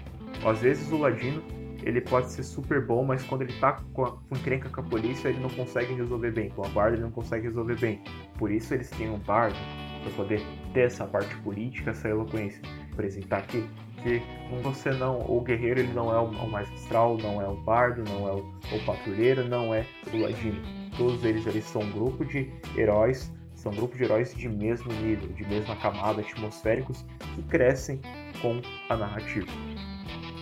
Às 0.46 0.60
vezes 0.60 0.89
o 0.89 0.98
ladino 0.98 1.44
ele 1.84 2.02
pode 2.02 2.32
ser 2.32 2.44
super 2.44 2.86
bom, 2.86 3.04
mas 3.04 3.24
quando 3.24 3.44
ele 3.44 3.54
tá 3.60 3.82
com, 3.94 4.06
a, 4.06 4.12
com 4.12 4.36
encrenca 4.36 4.70
com 4.70 4.82
a 4.82 4.84
polícia, 4.84 5.30
ele 5.30 5.40
não 5.40 5.50
consegue 5.50 5.94
resolver 5.94 6.32
bem. 6.32 6.50
Com 6.50 6.66
a 6.66 6.70
guarda, 6.70 6.96
ele 6.96 7.04
não 7.04 7.12
consegue 7.12 7.48
resolver 7.48 7.80
bem. 7.80 8.02
Por 8.38 8.52
isso 8.52 8.74
eles 8.74 8.90
têm 8.90 9.10
um 9.10 9.20
bardo 9.20 9.58
para 10.04 10.12
poder 10.12 10.42
ter 10.74 10.82
essa 10.82 11.06
parte 11.06 11.36
política, 11.38 11.92
essa 11.92 12.08
eloquência. 12.10 12.62
apresentar 12.92 13.40
aqui, 13.40 13.68
que 14.04 14.22
você 14.62 14.92
não, 14.92 15.20
o 15.22 15.42
guerreiro 15.42 15.80
ele 15.80 15.94
não 15.94 16.12
é 16.12 16.20
o, 16.20 16.26
o 16.26 16.50
mais 16.50 16.72
astral, 16.74 17.18
não 17.18 17.42
é 17.42 17.48
o 17.48 17.56
bardo, 17.56 18.04
não 18.10 18.28
é 18.28 18.32
o, 18.34 18.40
o 18.76 18.86
patrulheiro, 18.86 19.48
não 19.48 19.74
é 19.74 19.86
o 20.14 20.18
ladino. 20.18 20.62
Todos 20.98 21.24
eles 21.24 21.46
eles 21.46 21.66
são 21.66 21.82
um 21.82 21.92
grupo 21.92 22.26
de 22.26 22.52
heróis, 22.76 23.32
são 23.54 23.72
um 23.72 23.76
grupo 23.76 23.98
de 23.98 24.04
heróis 24.04 24.34
de 24.34 24.48
mesmo 24.48 24.92
nível, 24.94 25.30
de 25.30 25.46
mesma 25.48 25.76
camada, 25.76 26.22
atmosféricos, 26.22 27.06
que 27.36 27.42
crescem 27.44 28.00
com 28.42 28.62
a 28.90 28.96
narrativa. 28.96 29.48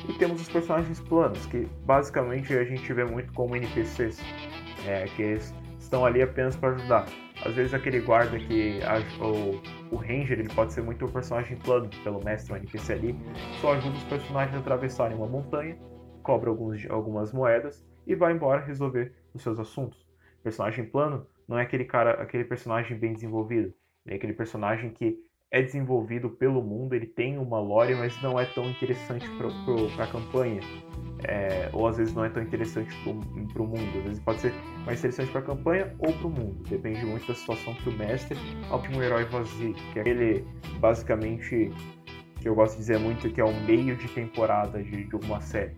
E 0.07 0.13
temos 0.19 0.41
os 0.41 0.49
personagens 0.49 0.99
planos, 0.99 1.45
que 1.47 1.67
basicamente 1.83 2.53
a 2.55 2.63
gente 2.63 2.93
vê 2.93 3.03
muito 3.03 3.33
como 3.33 3.55
NPCs, 3.55 4.19
é, 4.85 5.05
que 5.05 5.21
eles 5.21 5.53
estão 5.79 6.05
ali 6.05 6.21
apenas 6.21 6.55
para 6.55 6.75
ajudar. 6.75 7.05
Às 7.43 7.55
vezes 7.55 7.73
aquele 7.73 7.99
guarda 8.01 8.37
que 8.37 8.79
a, 8.83 8.99
o, 9.23 9.61
o 9.91 9.97
Ranger 9.97 10.39
ele 10.39 10.49
pode 10.49 10.73
ser 10.73 10.83
muito 10.83 11.05
um 11.05 11.11
personagem 11.11 11.57
plano 11.57 11.89
pelo 12.03 12.23
mestre, 12.23 12.53
um 12.53 12.57
NPC 12.57 12.93
ali, 12.93 13.15
só 13.61 13.73
ajuda 13.73 13.95
os 13.95 14.03
personagens 14.03 14.55
a 14.55 14.59
atravessarem 14.59 15.17
uma 15.17 15.27
montanha, 15.27 15.77
cobra 16.21 16.49
alguns, 16.49 16.85
algumas 16.89 17.33
moedas 17.33 17.85
e 18.05 18.15
vai 18.15 18.33
embora 18.33 18.63
resolver 18.63 19.13
os 19.33 19.41
seus 19.41 19.59
assuntos. 19.59 20.05
Personagem 20.43 20.85
plano 20.85 21.25
não 21.47 21.57
é 21.57 21.63
aquele 21.63 21.85
cara, 21.85 22.11
aquele 22.21 22.43
personagem 22.43 22.97
bem 22.97 23.13
desenvolvido, 23.13 23.73
é 24.05 24.15
aquele 24.15 24.33
personagem 24.33 24.91
que 24.91 25.19
é 25.55 25.61
desenvolvido 25.61 26.29
pelo 26.29 26.61
mundo, 26.61 26.93
ele 26.93 27.05
tem 27.05 27.37
uma 27.37 27.57
lore, 27.61 27.95
mas 27.95 28.21
não 28.21 28.37
é 28.37 28.43
tão 28.43 28.69
interessante 28.69 29.25
para 29.37 30.03
a 30.03 30.07
campanha. 30.07 30.59
É, 31.23 31.69
ou 31.71 31.87
às 31.87 31.95
vezes 31.95 32.13
não 32.13 32.25
é 32.25 32.29
tão 32.29 32.43
interessante 32.43 32.93
para 33.53 33.61
o 33.61 33.65
mundo. 33.65 33.97
Às 33.99 34.03
vezes 34.03 34.19
pode 34.19 34.41
ser 34.41 34.53
mais 34.85 34.99
interessante 34.99 35.31
para 35.31 35.39
a 35.39 35.43
campanha 35.45 35.95
ou 35.99 36.11
para 36.11 36.27
o 36.27 36.29
mundo. 36.29 36.61
Depende 36.67 37.05
muito 37.05 37.25
da 37.25 37.33
situação 37.33 37.73
que 37.75 37.87
o 37.87 37.93
mestre 37.93 38.37
opta 38.69 38.97
um 38.97 39.01
herói 39.01 39.23
vazio, 39.23 39.73
que 39.93 39.99
é 39.99 40.01
aquele 40.01 40.45
basicamente 40.81 41.71
que 42.41 42.49
eu 42.49 42.53
gosto 42.53 42.73
de 42.73 42.79
dizer 42.79 42.99
muito 42.99 43.29
que 43.29 43.39
é 43.39 43.45
o 43.45 43.53
meio 43.61 43.95
de 43.95 44.09
temporada 44.09 44.83
de, 44.83 45.05
de 45.05 45.13
alguma 45.15 45.39
série. 45.39 45.73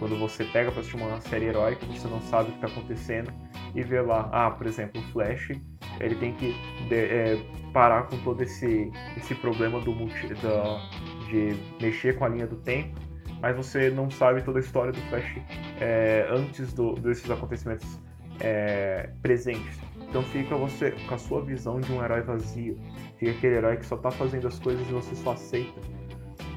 Quando 0.00 0.18
você 0.18 0.44
pega 0.46 0.72
para 0.72 0.80
assistir 0.80 0.96
uma 0.96 1.20
série 1.20 1.44
heróica, 1.44 1.86
você 1.86 2.08
não 2.08 2.20
sabe 2.22 2.48
o 2.48 2.52
que 2.54 2.64
está 2.64 2.66
acontecendo 2.66 3.32
e 3.76 3.82
vê 3.84 4.00
lá, 4.00 4.28
ah, 4.32 4.50
por 4.50 4.66
exemplo, 4.66 5.00
o 5.00 5.04
Flash, 5.12 5.52
ele 6.00 6.14
tem 6.16 6.32
que 6.34 6.54
de, 6.88 6.94
é, 6.94 7.38
parar 7.72 8.04
com 8.04 8.16
todo 8.18 8.42
esse, 8.42 8.90
esse 9.16 9.34
problema 9.34 9.80
do 9.80 9.92
multi, 9.92 10.28
da, 10.34 10.90
de 11.28 11.56
mexer 11.80 12.16
com 12.18 12.24
a 12.24 12.28
linha 12.28 12.46
do 12.46 12.56
tempo, 12.56 12.98
mas 13.40 13.56
você 13.56 13.90
não 13.90 14.10
sabe 14.10 14.42
toda 14.42 14.58
a 14.58 14.60
história 14.60 14.92
do 14.92 15.00
Flash 15.08 15.36
é, 15.80 16.26
antes 16.30 16.72
do, 16.72 16.94
desses 16.94 17.30
acontecimentos 17.30 18.00
é, 18.40 19.10
presentes. 19.22 19.78
Então 20.08 20.22
fica 20.22 20.56
você 20.56 20.90
com 21.08 21.14
a 21.14 21.18
sua 21.18 21.44
visão 21.44 21.80
de 21.80 21.92
um 21.92 22.02
herói 22.02 22.22
vazio, 22.22 22.78
fica 23.18 23.30
aquele 23.30 23.56
herói 23.56 23.76
que 23.76 23.86
só 23.86 23.96
tá 23.96 24.10
fazendo 24.10 24.48
as 24.48 24.58
coisas 24.58 24.86
e 24.88 24.92
você 24.92 25.14
só 25.14 25.32
aceita. 25.32 25.80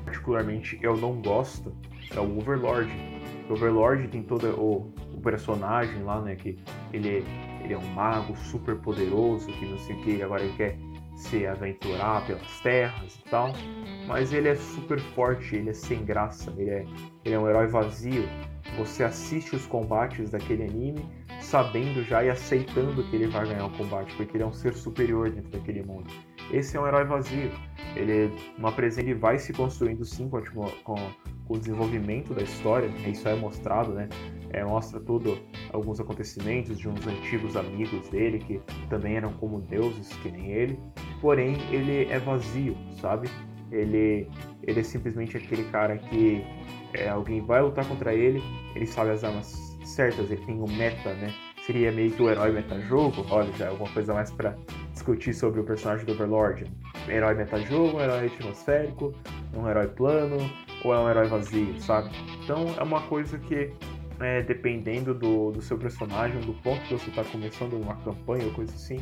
Particularmente 0.03 0.79
eu 0.81 0.97
não 0.97 1.21
gosto 1.21 1.73
é 2.15 2.19
o 2.19 2.37
Overlord. 2.37 2.91
O 3.49 3.53
Overlord 3.53 4.07
tem 4.07 4.23
todo 4.23 4.47
o, 4.59 4.93
o 5.01 5.02
personagem 5.23 6.03
lá, 6.03 6.21
né, 6.21 6.35
que 6.35 6.59
ele, 6.91 7.25
ele 7.63 7.73
é 7.73 7.77
um 7.77 7.93
mago 7.93 8.35
super 8.35 8.75
poderoso, 8.75 9.47
que 9.47 9.65
não 9.65 9.77
sei 9.79 9.95
o 9.95 10.01
que, 10.03 10.21
agora 10.21 10.43
ele 10.43 10.55
quer 10.55 10.77
se 11.15 11.47
aventurar 11.47 12.25
pelas 12.25 12.59
terras 12.61 13.15
e 13.15 13.29
tal. 13.29 13.53
Mas 14.07 14.33
ele 14.33 14.49
é 14.49 14.55
super 14.55 14.99
forte, 14.99 15.55
ele 15.55 15.69
é 15.69 15.73
sem 15.73 16.03
graça, 16.03 16.53
ele 16.57 16.69
é, 16.69 16.85
ele 17.23 17.35
é 17.35 17.39
um 17.39 17.47
herói 17.47 17.67
vazio. 17.67 18.27
Você 18.77 19.03
assiste 19.03 19.55
os 19.55 19.65
combates 19.65 20.31
daquele 20.31 20.63
anime 20.63 21.05
sabendo 21.41 22.03
já 22.03 22.23
e 22.23 22.29
aceitando 22.29 23.03
que 23.03 23.15
ele 23.15 23.27
vai 23.27 23.45
ganhar 23.45 23.65
o 23.65 23.69
combate, 23.71 24.15
porque 24.15 24.37
ele 24.37 24.43
é 24.43 24.47
um 24.47 24.53
ser 24.53 24.73
superior 24.73 25.29
dentro 25.29 25.51
daquele 25.51 25.83
mundo. 25.83 26.09
Esse 26.51 26.77
é 26.77 26.79
um 26.79 26.87
herói 26.87 27.05
vazio. 27.05 27.51
Ele, 27.95 28.33
uma 28.57 28.71
presença, 28.71 29.01
ele 29.01 29.13
vai 29.13 29.37
se 29.37 29.53
construindo 29.53 30.03
sim 30.03 30.29
com, 30.29 30.41
com, 30.41 30.95
com 31.45 31.53
o 31.53 31.57
desenvolvimento 31.57 32.33
da 32.33 32.41
história, 32.41 32.87
né? 32.87 33.09
isso 33.09 33.27
é 33.27 33.35
mostrado, 33.35 33.93
né? 33.93 34.09
É, 34.53 34.63
mostra 34.63 34.99
tudo, 34.99 35.37
alguns 35.71 35.99
acontecimentos 35.99 36.77
de 36.77 36.87
uns 36.87 37.05
antigos 37.07 37.57
amigos 37.57 38.07
dele 38.09 38.39
que 38.39 38.61
também 38.89 39.15
eram 39.15 39.33
como 39.33 39.59
deuses, 39.61 40.09
que 40.17 40.31
nem 40.31 40.51
ele. 40.51 40.79
Porém, 41.19 41.57
ele 41.71 42.05
é 42.11 42.19
vazio, 42.19 42.77
sabe? 43.01 43.27
Ele, 43.71 44.29
ele 44.61 44.79
é 44.79 44.83
simplesmente 44.83 45.35
aquele 45.35 45.63
cara 45.65 45.97
que 45.97 46.43
é, 46.93 47.09
alguém 47.09 47.41
vai 47.41 47.61
lutar 47.61 47.85
contra 47.87 48.13
ele, 48.13 48.41
ele 48.75 48.85
sabe 48.85 49.09
as 49.09 49.23
armas 49.23 49.73
certas, 49.83 50.29
ele 50.29 50.45
tem 50.45 50.59
o 50.59 50.65
um 50.65 50.77
meta, 50.77 51.13
né? 51.15 51.33
Seria 51.65 51.91
meio 51.91 52.11
que 52.11 52.21
o 52.21 52.29
herói 52.29 52.51
meta-jogo, 52.51 53.25
olha, 53.29 53.51
já 53.53 53.65
é 53.65 53.69
alguma 53.69 53.89
coisa 53.91 54.13
mais 54.13 54.29
para 54.29 54.55
discutir 54.91 55.33
sobre 55.33 55.61
o 55.61 55.63
personagem 55.63 56.05
do 56.05 56.11
Overlord. 56.11 56.69
Herói 57.07 57.33
meta-jogo, 57.35 58.01
herói 58.01 58.27
atmosférico, 58.27 59.13
um 59.55 59.67
herói 59.67 59.87
plano, 59.87 60.37
ou 60.83 60.93
é 60.93 60.99
um 60.99 61.09
herói 61.09 61.27
vazio, 61.27 61.79
sabe? 61.79 62.09
Então 62.43 62.65
é 62.77 62.83
uma 62.83 63.01
coisa 63.03 63.37
que, 63.39 63.71
é, 64.23 64.41
dependendo 64.41 65.13
do, 65.13 65.51
do 65.51 65.61
seu 65.61 65.77
personagem, 65.77 66.39
do 66.41 66.53
ponto 66.61 66.81
que 66.83 66.93
você 66.93 67.09
está 67.09 67.23
começando 67.23 67.73
uma 67.73 67.95
campanha 68.03 68.45
ou 68.45 68.53
coisa 68.53 68.73
assim, 68.73 68.97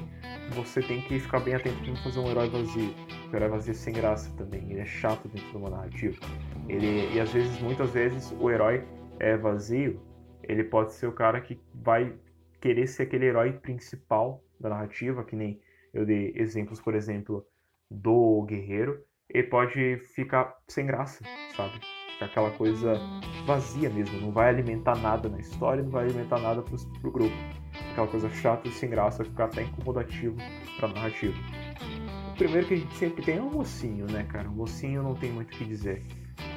você 0.53 0.81
tem 0.81 1.01
que 1.01 1.19
ficar 1.19 1.39
bem 1.39 1.55
atento 1.55 1.77
para 1.77 1.87
não 1.87 1.95
fazer 1.97 2.19
um 2.19 2.29
herói 2.29 2.49
vazio. 2.49 2.93
O 3.31 3.35
herói 3.35 3.49
vazio 3.49 3.71
é 3.71 3.75
sem 3.75 3.93
graça 3.93 4.35
também, 4.37 4.69
ele 4.69 4.79
é 4.79 4.85
chato 4.85 5.27
dentro 5.27 5.49
de 5.49 5.57
uma 5.57 5.69
narrativa. 5.69 6.17
Ele, 6.67 7.13
e 7.13 7.19
às 7.19 7.31
vezes, 7.31 7.59
muitas 7.61 7.91
vezes, 7.91 8.31
o 8.39 8.49
herói 8.49 8.83
é 9.19 9.37
vazio, 9.37 9.99
ele 10.43 10.63
pode 10.63 10.93
ser 10.93 11.07
o 11.07 11.13
cara 11.13 11.39
que 11.39 11.59
vai 11.73 12.13
querer 12.59 12.87
ser 12.87 13.03
aquele 13.03 13.25
herói 13.25 13.53
principal 13.53 14.43
da 14.59 14.69
narrativa, 14.69 15.23
que 15.23 15.35
nem 15.35 15.59
eu 15.93 16.05
dei 16.05 16.33
exemplos, 16.35 16.79
por 16.79 16.95
exemplo, 16.95 17.45
do 17.89 18.43
guerreiro, 18.43 19.03
ele 19.29 19.47
pode 19.47 19.97
ficar 20.13 20.55
sem 20.67 20.85
graça, 20.85 21.23
sabe? 21.55 21.79
Ficar 22.21 22.25
aquela 22.25 22.51
coisa 22.51 23.01
vazia 23.47 23.89
mesmo, 23.89 24.21
não 24.21 24.31
vai 24.31 24.49
alimentar 24.49 24.95
nada 24.95 25.27
na 25.27 25.39
história, 25.39 25.81
não 25.81 25.89
vai 25.89 26.05
alimentar 26.05 26.39
nada 26.39 26.61
pro, 26.61 26.77
pro 26.99 27.11
grupo. 27.11 27.35
Aquela 27.91 28.05
coisa 28.05 28.29
chata 28.29 28.67
e 28.67 28.71
sem 28.71 28.91
graça, 28.91 29.25
ficar 29.25 29.45
até 29.45 29.63
incomodativo 29.63 30.37
pra 30.77 30.87
narrativa. 30.89 31.33
O 32.31 32.37
primeiro 32.37 32.67
que 32.67 32.75
a 32.75 32.77
gente 32.77 32.93
sempre 32.93 33.23
tem 33.23 33.37
é 33.37 33.41
o 33.41 33.49
mocinho, 33.49 34.05
né, 34.05 34.23
cara? 34.25 34.47
O 34.47 34.53
mocinho 34.53 35.01
não 35.01 35.15
tem 35.15 35.31
muito 35.31 35.51
o 35.51 35.57
que 35.57 35.65
dizer. 35.65 36.03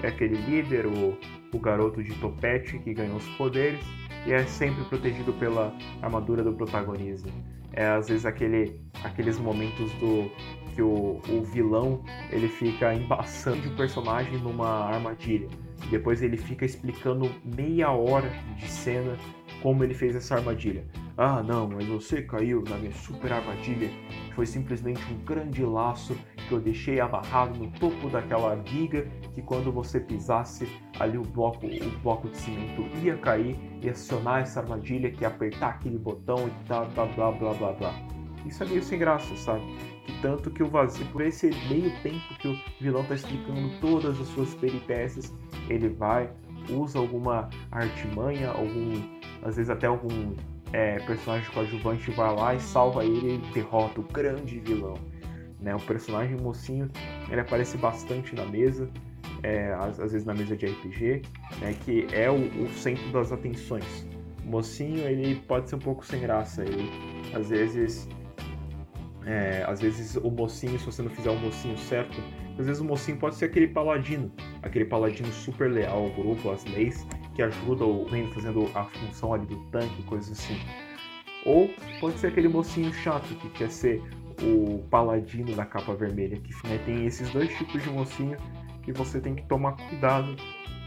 É 0.02 0.08
aquele 0.08 0.36
líder, 0.36 0.84
o, 0.84 1.16
o 1.50 1.58
garoto 1.58 2.02
de 2.02 2.12
topete 2.16 2.78
que 2.80 2.92
ganhou 2.92 3.16
os 3.16 3.28
poderes 3.36 3.82
e 4.26 4.34
é 4.34 4.44
sempre 4.44 4.84
protegido 4.84 5.32
pela 5.32 5.74
armadura 6.02 6.44
do 6.44 6.52
protagonista. 6.52 7.30
É 7.76 7.86
às 7.86 8.08
vezes 8.08 8.24
aquele, 8.24 8.80
aqueles 9.02 9.38
momentos 9.38 9.92
do 9.94 10.30
que 10.74 10.82
o, 10.82 11.20
o 11.28 11.42
vilão 11.42 12.02
ele 12.30 12.48
fica 12.48 12.94
embaçando 12.94 13.66
o 13.68 13.76
personagem 13.76 14.38
numa 14.38 14.86
armadilha. 14.88 15.48
Depois 15.90 16.22
ele 16.22 16.36
fica 16.36 16.64
explicando 16.64 17.30
meia 17.44 17.90
hora 17.90 18.30
de 18.56 18.68
cena 18.68 19.16
como 19.62 19.84
ele 19.84 19.94
fez 19.94 20.16
essa 20.16 20.36
armadilha. 20.36 20.84
Ah, 21.16 21.42
não, 21.42 21.68
mas 21.68 21.86
você 21.86 22.22
caiu 22.22 22.62
na 22.68 22.76
minha 22.76 22.92
super 22.92 23.32
armadilha. 23.32 23.90
Foi 24.34 24.46
simplesmente 24.46 25.00
um 25.12 25.18
grande 25.24 25.64
laço 25.64 26.16
que 26.48 26.52
eu 26.52 26.60
deixei 26.60 26.98
amarrado 27.00 27.58
no 27.58 27.70
topo 27.72 28.08
daquela 28.08 28.56
viga 28.56 29.06
que 29.32 29.40
quando 29.40 29.70
você 29.72 30.00
pisasse 30.00 30.68
ali 30.98 31.16
o 31.16 31.22
bloco, 31.22 31.66
o 31.66 31.98
bloco 32.00 32.28
de 32.28 32.36
cimento 32.36 32.82
ia 33.02 33.16
cair 33.16 33.56
e 33.80 33.88
acionar 33.88 34.42
essa 34.42 34.60
armadilha 34.60 35.10
que 35.10 35.22
ia 35.22 35.28
apertar 35.28 35.70
aquele 35.70 35.98
botão 35.98 36.48
e 36.48 36.66
tal, 36.66 36.86
blá 36.90 37.06
blá 37.06 37.30
blá 37.32 37.54
blá 37.54 37.72
blá. 37.72 37.94
Isso 38.44 38.62
é 38.62 38.66
meio 38.66 38.82
sem 38.82 38.98
graça, 38.98 39.34
sabe? 39.36 39.64
Que 40.04 40.20
tanto 40.20 40.50
que 40.50 40.62
o 40.62 40.68
vazio, 40.68 41.06
por 41.06 41.22
esse 41.22 41.50
meio 41.68 41.90
tempo 42.02 42.34
que 42.38 42.48
o 42.48 42.56
vilão 42.80 43.04
tá 43.04 43.14
explicando 43.14 43.70
todas 43.80 44.20
as 44.20 44.26
suas 44.28 44.54
peripécias, 44.54 45.32
ele 45.68 45.88
vai, 45.88 46.30
usa 46.68 46.98
alguma 46.98 47.48
artimanha, 47.70 48.50
algum, 48.50 49.00
às 49.42 49.56
vezes 49.56 49.70
até 49.70 49.86
algum 49.86 50.34
é, 50.74 50.98
personagem 51.06 51.48
coadjuvante 51.52 52.10
vai 52.10 52.34
lá 52.34 52.52
e 52.52 52.60
salva 52.60 53.04
ele 53.04 53.36
e 53.36 53.52
derrota 53.52 54.00
o 54.00 54.02
grande 54.02 54.58
vilão. 54.58 54.94
Né? 55.60 55.72
O 55.72 55.80
personagem 55.80 56.36
mocinho 56.36 56.90
ele 57.30 57.40
aparece 57.40 57.78
bastante 57.78 58.34
na 58.34 58.44
mesa, 58.44 58.90
é, 59.44 59.72
às, 59.74 60.00
às, 60.00 60.10
vezes 60.10 60.26
na 60.26 60.34
mesa 60.34 60.56
de 60.56 60.66
RPG, 60.66 61.22
né? 61.60 61.76
que 61.84 62.08
é 62.12 62.28
o, 62.28 62.34
o, 62.34 62.68
centro 62.70 63.08
das 63.12 63.30
atenções. 63.30 64.04
O 64.44 64.48
mocinho 64.48 65.06
ele 65.06 65.36
pode 65.46 65.70
ser 65.70 65.76
um 65.76 65.78
pouco 65.78 66.04
sem 66.04 66.20
graça, 66.20 66.62
ele 66.62 66.90
às 67.32 67.50
vezes 67.50 68.08
é, 69.24 69.64
às 69.68 69.80
vezes 69.80 70.16
o 70.16 70.28
mocinho, 70.28 70.76
se 70.76 70.86
você 70.86 71.02
não 71.02 71.10
fizer 71.10 71.30
o 71.30 71.38
mocinho 71.38 71.78
certo, 71.78 72.20
às 72.58 72.66
vezes 72.66 72.82
o 72.82 72.84
mocinho 72.84 73.16
pode 73.16 73.36
ser 73.36 73.44
aquele 73.44 73.68
paladino, 73.68 74.30
aquele 74.60 74.86
paladino 74.86 75.32
super 75.32 75.70
leal 75.70 76.02
ao 76.02 76.10
grupo, 76.10 76.50
às 76.50 76.64
leis, 76.64 77.06
que 77.34 77.42
ajuda 77.42 77.84
o 77.84 78.04
reino 78.06 78.32
fazendo 78.32 78.70
a 78.74 78.84
função 78.84 79.34
ali 79.34 79.46
do 79.46 79.56
tanque, 79.70 80.02
coisas 80.04 80.32
assim. 80.32 80.58
Ou 81.44 81.70
pode 82.00 82.18
ser 82.18 82.28
aquele 82.28 82.48
mocinho 82.48 82.92
chato 82.92 83.34
que 83.36 83.48
quer 83.50 83.70
ser 83.70 84.02
o 84.42 84.78
paladino 84.90 85.54
da 85.54 85.64
capa 85.64 85.94
vermelha, 85.94 86.38
que 86.38 86.52
né, 86.66 86.78
tem 86.84 87.06
esses 87.06 87.30
dois 87.30 87.54
tipos 87.56 87.82
de 87.82 87.90
mocinho 87.90 88.36
que 88.82 88.92
você 88.92 89.20
tem 89.20 89.34
que 89.34 89.42
tomar 89.46 89.72
cuidado 89.72 90.36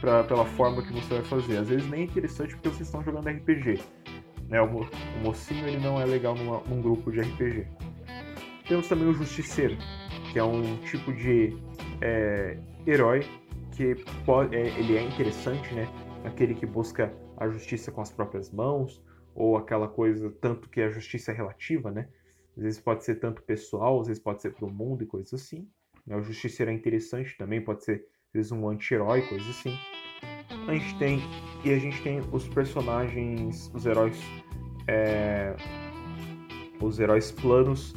pra, 0.01 0.23
pela 0.23 0.45
forma 0.45 0.81
que 0.81 0.93
você 0.93 1.15
vai 1.15 1.23
fazer. 1.23 1.57
Às 1.57 1.69
vezes 1.69 1.89
nem 1.89 2.01
é 2.01 2.03
interessante 2.05 2.53
porque 2.55 2.69
vocês 2.69 2.87
estão 2.87 3.03
jogando 3.03 3.29
RPG. 3.29 3.79
Né? 4.49 4.61
O, 4.61 4.65
o 4.65 5.23
mocinho 5.23 5.67
ele 5.67 5.77
não 5.77 5.99
é 5.99 6.05
legal 6.05 6.35
numa, 6.35 6.61
num 6.61 6.81
grupo 6.81 7.11
de 7.11 7.21
RPG. 7.21 7.67
Temos 8.67 8.87
também 8.87 9.07
o 9.07 9.13
Justiceiro, 9.13 9.77
que 10.31 10.39
é 10.39 10.43
um 10.43 10.77
tipo 10.77 11.13
de 11.13 11.57
é, 12.01 12.57
herói 12.85 13.25
que 13.75 13.95
pode, 14.25 14.55
é, 14.55 14.67
ele 14.79 14.97
é 14.97 15.03
interessante, 15.03 15.73
né? 15.73 15.87
Aquele 16.23 16.53
que 16.53 16.65
busca 16.65 17.13
a 17.37 17.47
justiça 17.47 17.91
com 17.91 18.01
as 18.01 18.11
próprias 18.11 18.51
mãos, 18.51 19.03
ou 19.37 19.55
aquela 19.55 19.87
coisa, 19.87 20.31
tanto 20.41 20.67
que 20.67 20.81
a 20.81 20.89
justiça 20.89 21.31
é 21.31 21.35
relativa, 21.35 21.91
né? 21.91 22.09
Às 22.57 22.63
vezes 22.63 22.79
pode 22.79 23.03
ser 23.03 23.15
tanto 23.15 23.43
pessoal, 23.43 24.01
às 24.01 24.07
vezes 24.07 24.21
pode 24.21 24.41
ser 24.41 24.51
para 24.51 24.65
o 24.65 24.71
mundo 24.71 25.03
e 25.03 25.05
coisas 25.05 25.31
assim. 25.31 25.69
Né? 26.07 26.15
O 26.15 26.23
justiceiro 26.23 26.71
é 26.71 26.73
interessante 26.73 27.37
também, 27.37 27.61
pode 27.61 27.83
ser 27.83 28.07
às 28.29 28.33
vezes 28.33 28.51
um 28.51 28.67
anti-herói, 28.67 29.21
coisas 29.27 29.47
assim. 29.47 29.77
A 30.67 30.73
gente 30.73 30.97
tem 30.97 31.19
e 31.63 31.71
a 31.71 31.77
gente 31.77 32.01
tem 32.01 32.19
os 32.31 32.47
personagens, 32.47 33.71
os 33.75 33.85
heróis, 33.85 34.19
é, 34.87 35.55
os 36.81 36.99
heróis 36.99 37.31
planos 37.31 37.93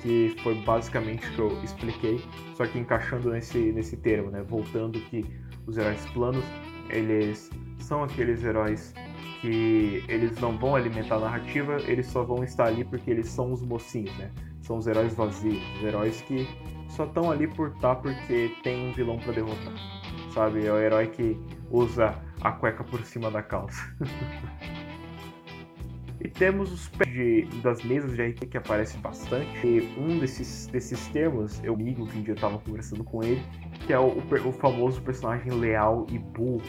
que 0.00 0.34
foi 0.42 0.54
basicamente 0.62 1.26
o 1.26 1.34
que 1.34 1.38
eu 1.40 1.64
expliquei, 1.64 2.20
só 2.56 2.66
que 2.66 2.78
encaixando 2.78 3.30
nesse, 3.30 3.72
nesse 3.72 3.96
termo, 3.96 4.30
né? 4.30 4.42
Voltando 4.42 5.00
que 5.00 5.24
os 5.66 5.76
heróis 5.76 6.04
planos, 6.12 6.44
eles 6.90 7.50
são 7.84 8.02
aqueles 8.02 8.42
heróis 8.42 8.94
que 9.40 10.02
eles 10.08 10.38
não 10.40 10.56
vão 10.56 10.74
alimentar 10.74 11.16
a 11.16 11.20
narrativa, 11.20 11.76
eles 11.82 12.06
só 12.06 12.24
vão 12.24 12.42
estar 12.42 12.66
ali 12.66 12.84
porque 12.84 13.10
eles 13.10 13.28
são 13.28 13.52
os 13.52 13.62
mocinhos, 13.62 14.16
né? 14.16 14.30
São 14.62 14.78
os 14.78 14.86
heróis 14.86 15.14
vazios, 15.14 15.62
os 15.76 15.84
heróis 15.84 16.20
que 16.22 16.48
só 16.88 17.04
estão 17.04 17.30
ali 17.30 17.46
por 17.46 17.68
estar 17.68 17.94
tá 17.94 17.96
porque 17.96 18.54
tem 18.62 18.88
um 18.88 18.92
vilão 18.92 19.18
para 19.18 19.32
derrotar, 19.32 19.74
sabe? 20.32 20.66
É 20.66 20.72
o 20.72 20.78
herói 20.78 21.08
que 21.08 21.38
usa 21.70 22.14
a 22.40 22.52
cueca 22.52 22.82
por 22.84 23.04
cima 23.04 23.30
da 23.30 23.42
calça. 23.42 23.94
E 26.24 26.28
temos 26.30 26.72
os 26.72 26.90
de, 27.06 27.42
das 27.62 27.84
mesas 27.84 28.16
de 28.16 28.22
RP 28.22 28.46
que 28.46 28.56
aparece 28.56 28.96
bastante. 28.96 29.66
E 29.66 29.94
um 29.98 30.18
desses, 30.18 30.66
desses 30.68 31.06
termos, 31.08 31.62
eu 31.62 31.74
amigo 31.74 32.06
que 32.06 32.18
um 32.18 32.22
dia 32.22 32.32
eu 32.32 32.38
tava 32.38 32.58
conversando 32.58 33.04
com 33.04 33.22
ele, 33.22 33.42
que 33.86 33.92
é 33.92 33.98
o, 33.98 34.16
o, 34.16 34.52
famoso 34.52 35.02
personagem 35.02 35.52
leal 35.52 36.06
e 36.10 36.18
burro. 36.18 36.62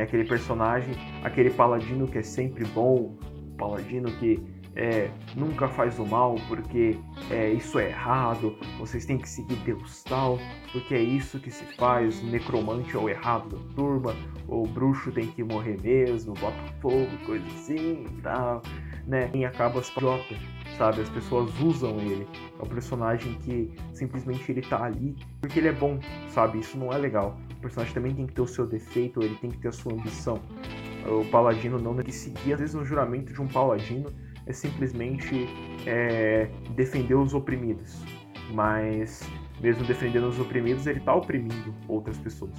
Né? 0.00 0.04
Aquele 0.04 0.24
personagem, 0.24 0.94
aquele 1.22 1.50
paladino 1.50 2.08
que 2.08 2.18
é 2.18 2.22
sempre 2.22 2.64
bom, 2.64 3.16
paladino 3.58 4.10
que 4.12 4.42
é, 4.74 5.10
nunca 5.34 5.68
faz 5.68 5.98
o 5.98 6.06
mal 6.06 6.36
porque 6.48 6.96
é, 7.28 7.50
isso 7.50 7.78
é 7.78 7.88
errado, 7.88 8.56
vocês 8.78 9.04
têm 9.04 9.18
que 9.18 9.28
seguir 9.28 9.56
Deus 9.56 10.02
tal, 10.04 10.38
porque 10.72 10.94
é 10.94 11.00
isso 11.00 11.38
que 11.40 11.50
se 11.50 11.64
faz, 11.76 12.22
o 12.22 12.26
necromante 12.26 12.96
é 12.96 12.98
o 12.98 13.08
errado 13.08 13.56
da 13.56 13.74
turma, 13.74 14.14
o 14.48 14.66
bruxo 14.66 15.10
tem 15.12 15.26
que 15.26 15.42
morrer 15.42 15.76
mesmo, 15.82 16.34
bota 16.34 16.56
fogo, 16.80 17.10
coisa 17.26 17.44
assim 17.48 18.06
e 18.06 18.20
tal, 18.22 18.62
né? 19.06 19.28
E 19.34 19.44
acaba 19.44 19.82
se 19.82 19.92
jota, 20.00 20.34
sabe? 20.78 21.02
As 21.02 21.10
pessoas 21.10 21.50
usam 21.60 21.98
ele. 21.98 22.26
É 22.58 22.62
um 22.62 22.68
personagem 22.68 23.34
que 23.34 23.72
simplesmente 23.92 24.50
ele 24.50 24.62
tá 24.62 24.84
ali 24.84 25.16
porque 25.40 25.58
ele 25.58 25.68
é 25.68 25.72
bom, 25.72 25.98
sabe? 26.28 26.60
Isso 26.60 26.78
não 26.78 26.92
é 26.92 26.96
legal. 26.96 27.36
O 27.60 27.62
personagem 27.62 27.92
também 27.92 28.14
tem 28.14 28.26
que 28.26 28.32
ter 28.32 28.40
o 28.40 28.46
seu 28.46 28.66
defeito, 28.66 29.22
ele 29.22 29.34
tem 29.34 29.50
que 29.50 29.58
ter 29.58 29.68
a 29.68 29.72
sua 29.72 29.92
ambição. 29.92 30.40
O 31.06 31.26
paladino 31.26 31.78
não 31.78 31.94
tem 31.94 32.06
que 32.06 32.12
seguir, 32.12 32.54
às 32.54 32.60
vezes, 32.60 32.74
no 32.74 32.86
juramento 32.86 33.34
de 33.34 33.42
um 33.42 33.46
paladino 33.46 34.10
é 34.46 34.52
simplesmente 34.52 35.46
é, 35.86 36.48
defender 36.70 37.14
os 37.14 37.34
oprimidos. 37.34 38.02
Mas, 38.54 39.28
mesmo 39.60 39.84
defendendo 39.84 40.26
os 40.26 40.40
oprimidos, 40.40 40.86
ele 40.86 41.00
está 41.00 41.14
oprimindo 41.14 41.74
outras 41.86 42.16
pessoas. 42.16 42.58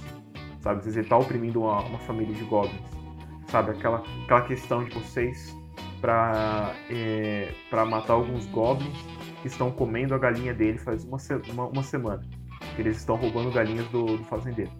Sabe? 0.60 0.78
Às 0.78 0.84
vezes 0.84 0.96
ele 0.98 1.06
está 1.06 1.18
oprimindo 1.18 1.62
uma, 1.62 1.80
uma, 1.80 1.98
família 1.98 2.32
de 2.32 2.44
goblins. 2.44 2.80
Sabe? 3.48 3.72
Aquela, 3.72 4.04
aquela 4.22 4.42
questão 4.42 4.84
de 4.84 4.94
vocês 4.94 5.52
para 6.00 6.76
é, 6.88 7.52
matar 7.88 8.12
alguns 8.12 8.46
goblins 8.46 8.96
que 9.42 9.48
estão 9.48 9.72
comendo 9.72 10.14
a 10.14 10.18
galinha 10.18 10.54
dele 10.54 10.78
faz 10.78 11.04
uma, 11.04 11.18
uma, 11.52 11.66
uma 11.66 11.82
semana. 11.82 12.22
Eles 12.78 12.98
estão 12.98 13.16
roubando 13.16 13.50
galinhas 13.50 13.86
do, 13.88 14.16
do 14.16 14.24
fazendeiro. 14.24 14.70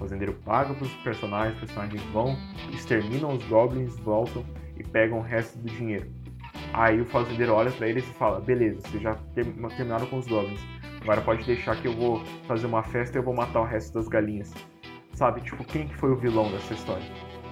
Fazendeiro 0.00 0.32
paga 0.46 0.72
para 0.72 0.84
os 0.84 0.94
personagens, 1.02 1.54
os 1.56 1.60
personagens 1.60 2.02
vão, 2.04 2.34
exterminam 2.72 3.34
os 3.34 3.44
goblins, 3.44 3.98
voltam 3.98 4.42
e 4.78 4.82
pegam 4.82 5.18
o 5.18 5.22
resto 5.22 5.58
do 5.58 5.68
dinheiro. 5.68 6.10
Aí 6.72 6.98
o 7.02 7.04
fazendeiro 7.04 7.52
olha 7.52 7.70
para 7.70 7.86
eles 7.86 8.08
e 8.08 8.14
fala: 8.14 8.40
beleza, 8.40 8.80
vocês 8.80 9.02
já 9.02 9.14
terminaram 9.34 10.06
com 10.06 10.16
os 10.16 10.26
goblins. 10.26 10.60
Agora 11.02 11.20
pode 11.20 11.44
deixar 11.44 11.80
que 11.80 11.86
eu 11.86 11.92
vou 11.92 12.24
fazer 12.46 12.66
uma 12.66 12.82
festa 12.82 13.18
e 13.18 13.20
eu 13.20 13.22
vou 13.22 13.34
matar 13.34 13.60
o 13.60 13.64
resto 13.64 13.92
das 13.92 14.08
galinhas. 14.08 14.54
Sabe? 15.12 15.42
Tipo, 15.42 15.62
quem 15.64 15.86
que 15.86 15.94
foi 15.96 16.10
o 16.10 16.16
vilão 16.16 16.50
dessa 16.50 16.72
história? 16.72 17.04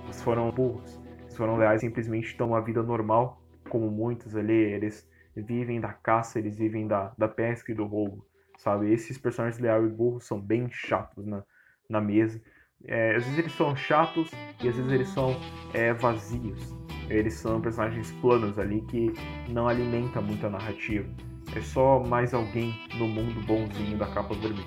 Eles 0.04 0.22
foram 0.22 0.50
burros. 0.50 0.98
Eles 1.20 1.36
foram 1.36 1.58
leais, 1.58 1.82
simplesmente 1.82 2.28
estão 2.28 2.48
uma 2.48 2.62
vida 2.62 2.82
normal, 2.82 3.42
como 3.68 3.90
muitos 3.90 4.34
ali. 4.34 4.54
Eles 4.54 5.06
vivem 5.36 5.80
da 5.80 5.92
caça, 5.92 6.38
eles 6.38 6.56
vivem 6.56 6.86
da, 6.86 7.12
da 7.18 7.28
pesca 7.28 7.72
e 7.72 7.74
do 7.74 7.84
roubo. 7.84 8.24
Sabe? 8.56 8.90
Esses 8.90 9.18
personagens 9.18 9.60
leais 9.60 9.84
e 9.84 9.94
burros 9.94 10.24
são 10.24 10.40
bem 10.40 10.68
chatos 10.70 11.26
na, 11.26 11.44
na 11.88 12.00
mesa. 12.00 12.40
É, 12.84 13.16
às 13.16 13.24
vezes 13.24 13.38
eles 13.38 13.52
são 13.52 13.74
chatos 13.74 14.30
e 14.62 14.68
às 14.68 14.76
vezes 14.76 14.92
eles 14.92 15.08
são 15.08 15.36
é, 15.72 15.92
vazios. 15.92 16.76
Eles 17.08 17.34
são 17.34 17.60
personagens 17.60 18.12
planos 18.20 18.58
ali 18.58 18.82
que 18.82 19.12
não 19.48 19.66
alimenta 19.66 20.20
muito 20.20 20.46
a 20.46 20.50
narrativa. 20.50 21.08
É 21.56 21.60
só 21.62 22.00
mais 22.00 22.34
alguém 22.34 22.74
no 22.98 23.08
mundo 23.08 23.40
bonzinho 23.46 23.96
da 23.96 24.06
capa 24.06 24.34
vermelha. 24.34 24.66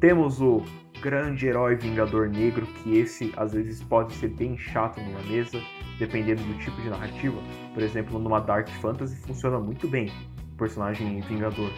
Temos 0.00 0.40
o 0.40 0.62
grande 1.02 1.46
herói 1.46 1.76
Vingador 1.76 2.28
Negro, 2.28 2.66
que 2.66 2.98
esse 2.98 3.32
às 3.36 3.52
vezes 3.52 3.82
pode 3.82 4.14
ser 4.14 4.28
bem 4.28 4.56
chato 4.56 4.98
numa 5.00 5.20
mesa, 5.22 5.60
dependendo 5.98 6.42
do 6.42 6.58
tipo 6.58 6.80
de 6.80 6.88
narrativa. 6.88 7.36
Por 7.74 7.82
exemplo, 7.82 8.18
numa 8.18 8.40
Dark 8.40 8.68
Fantasy 8.80 9.16
funciona 9.16 9.58
muito 9.58 9.86
bem 9.86 10.10
personagem 10.56 11.20
Vingador, 11.20 11.70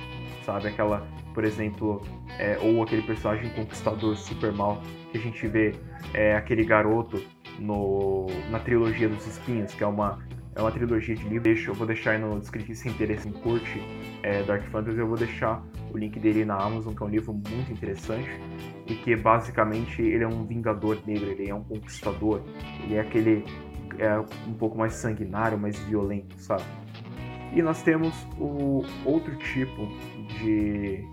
sabe? 0.45 0.69
Aquela, 0.69 1.07
por 1.35 1.45
exemplo, 1.45 2.03
é, 2.39 2.59
ou 2.61 2.83
aquele 2.83 3.03
personagem 3.03 3.51
conquistador 3.51 4.17
super 4.17 4.53
mal 4.53 4.81
que 5.11 5.19
a 5.19 5.21
gente 5.21 5.47
vê 5.47 5.75
é, 6.15 6.35
aquele 6.35 6.65
garoto 6.65 7.23
no, 7.59 8.27
na 8.51 8.59
trilogia 8.59 9.09
dos 9.09 9.27
espinhos, 9.27 9.75
que 9.75 9.83
é 9.83 9.87
uma, 9.87 10.19
é 10.55 10.61
uma 10.61 10.71
trilogia 10.71 11.15
de 11.15 11.29
livros. 11.29 11.67
Eu 11.67 11.75
vou 11.75 11.87
deixar 11.87 12.13
aí 12.13 12.19
no 12.19 12.39
descritivo 12.39 12.75
se 12.75 12.89
interessa 12.89 13.29
em 13.29 13.33
curte 13.33 13.83
é, 14.23 14.43
Dark 14.43 14.65
Fantasy, 14.71 14.99
eu 14.99 15.07
vou 15.07 15.17
deixar 15.17 15.63
o 15.93 15.99
link 15.99 16.19
dele 16.19 16.45
na 16.45 16.57
Amazon, 16.57 16.95
que 16.95 17.03
é 17.03 17.07
um 17.07 17.11
livro 17.11 17.33
muito 17.33 17.73
interessante 17.73 18.29
e 18.87 18.95
que 18.95 19.15
basicamente 19.15 20.01
ele 20.01 20.25
é 20.25 20.29
um 20.29 20.47
vingador 20.47 20.99
negro, 21.07 21.31
ele 21.31 21.49
é 21.49 21.55
um 21.55 21.63
conquistador, 21.63 22.43
ele 22.83 22.95
é 22.95 23.01
aquele 23.01 23.45
é 23.99 24.19
um 24.47 24.55
pouco 24.55 24.79
mais 24.79 24.95
sanguinário, 24.95 25.59
mais 25.59 25.79
violento, 25.81 26.39
sabe? 26.39 26.63
E 27.53 27.63
nós 27.63 27.83
temos 27.83 28.15
o 28.39 28.85
outro 29.05 29.35
tipo 29.37 29.87
de, 30.39 31.05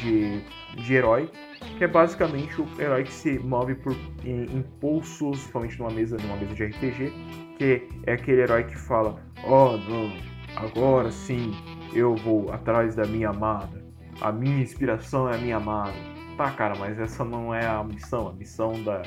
de, 0.00 0.40
de 0.76 0.94
herói, 0.94 1.30
que 1.78 1.84
é 1.84 1.88
basicamente 1.88 2.60
o 2.60 2.68
herói 2.78 3.04
que 3.04 3.12
se 3.12 3.38
move 3.38 3.74
por 3.76 3.96
impulsos, 4.24 5.38
principalmente 5.40 5.78
numa 5.78 5.90
mesa, 5.90 6.16
numa 6.18 6.36
mesa 6.36 6.54
de 6.54 6.64
RPG, 6.66 7.12
que 7.58 7.88
é 8.06 8.12
aquele 8.12 8.42
herói 8.42 8.64
que 8.64 8.76
fala, 8.76 9.18
oh 9.44 9.76
não, 9.76 10.12
agora 10.56 11.10
sim 11.10 11.52
eu 11.94 12.14
vou 12.16 12.52
atrás 12.52 12.94
da 12.94 13.04
minha 13.04 13.30
amada, 13.30 13.82
a 14.20 14.30
minha 14.30 14.60
inspiração 14.62 15.28
é 15.28 15.36
a 15.36 15.38
minha 15.38 15.56
amada. 15.56 15.94
Tá, 16.36 16.50
cara, 16.50 16.74
mas 16.76 16.98
essa 16.98 17.24
não 17.24 17.54
é 17.54 17.64
a 17.64 17.82
missão, 17.84 18.28
a 18.28 18.32
missão 18.32 18.72
da, 18.82 19.02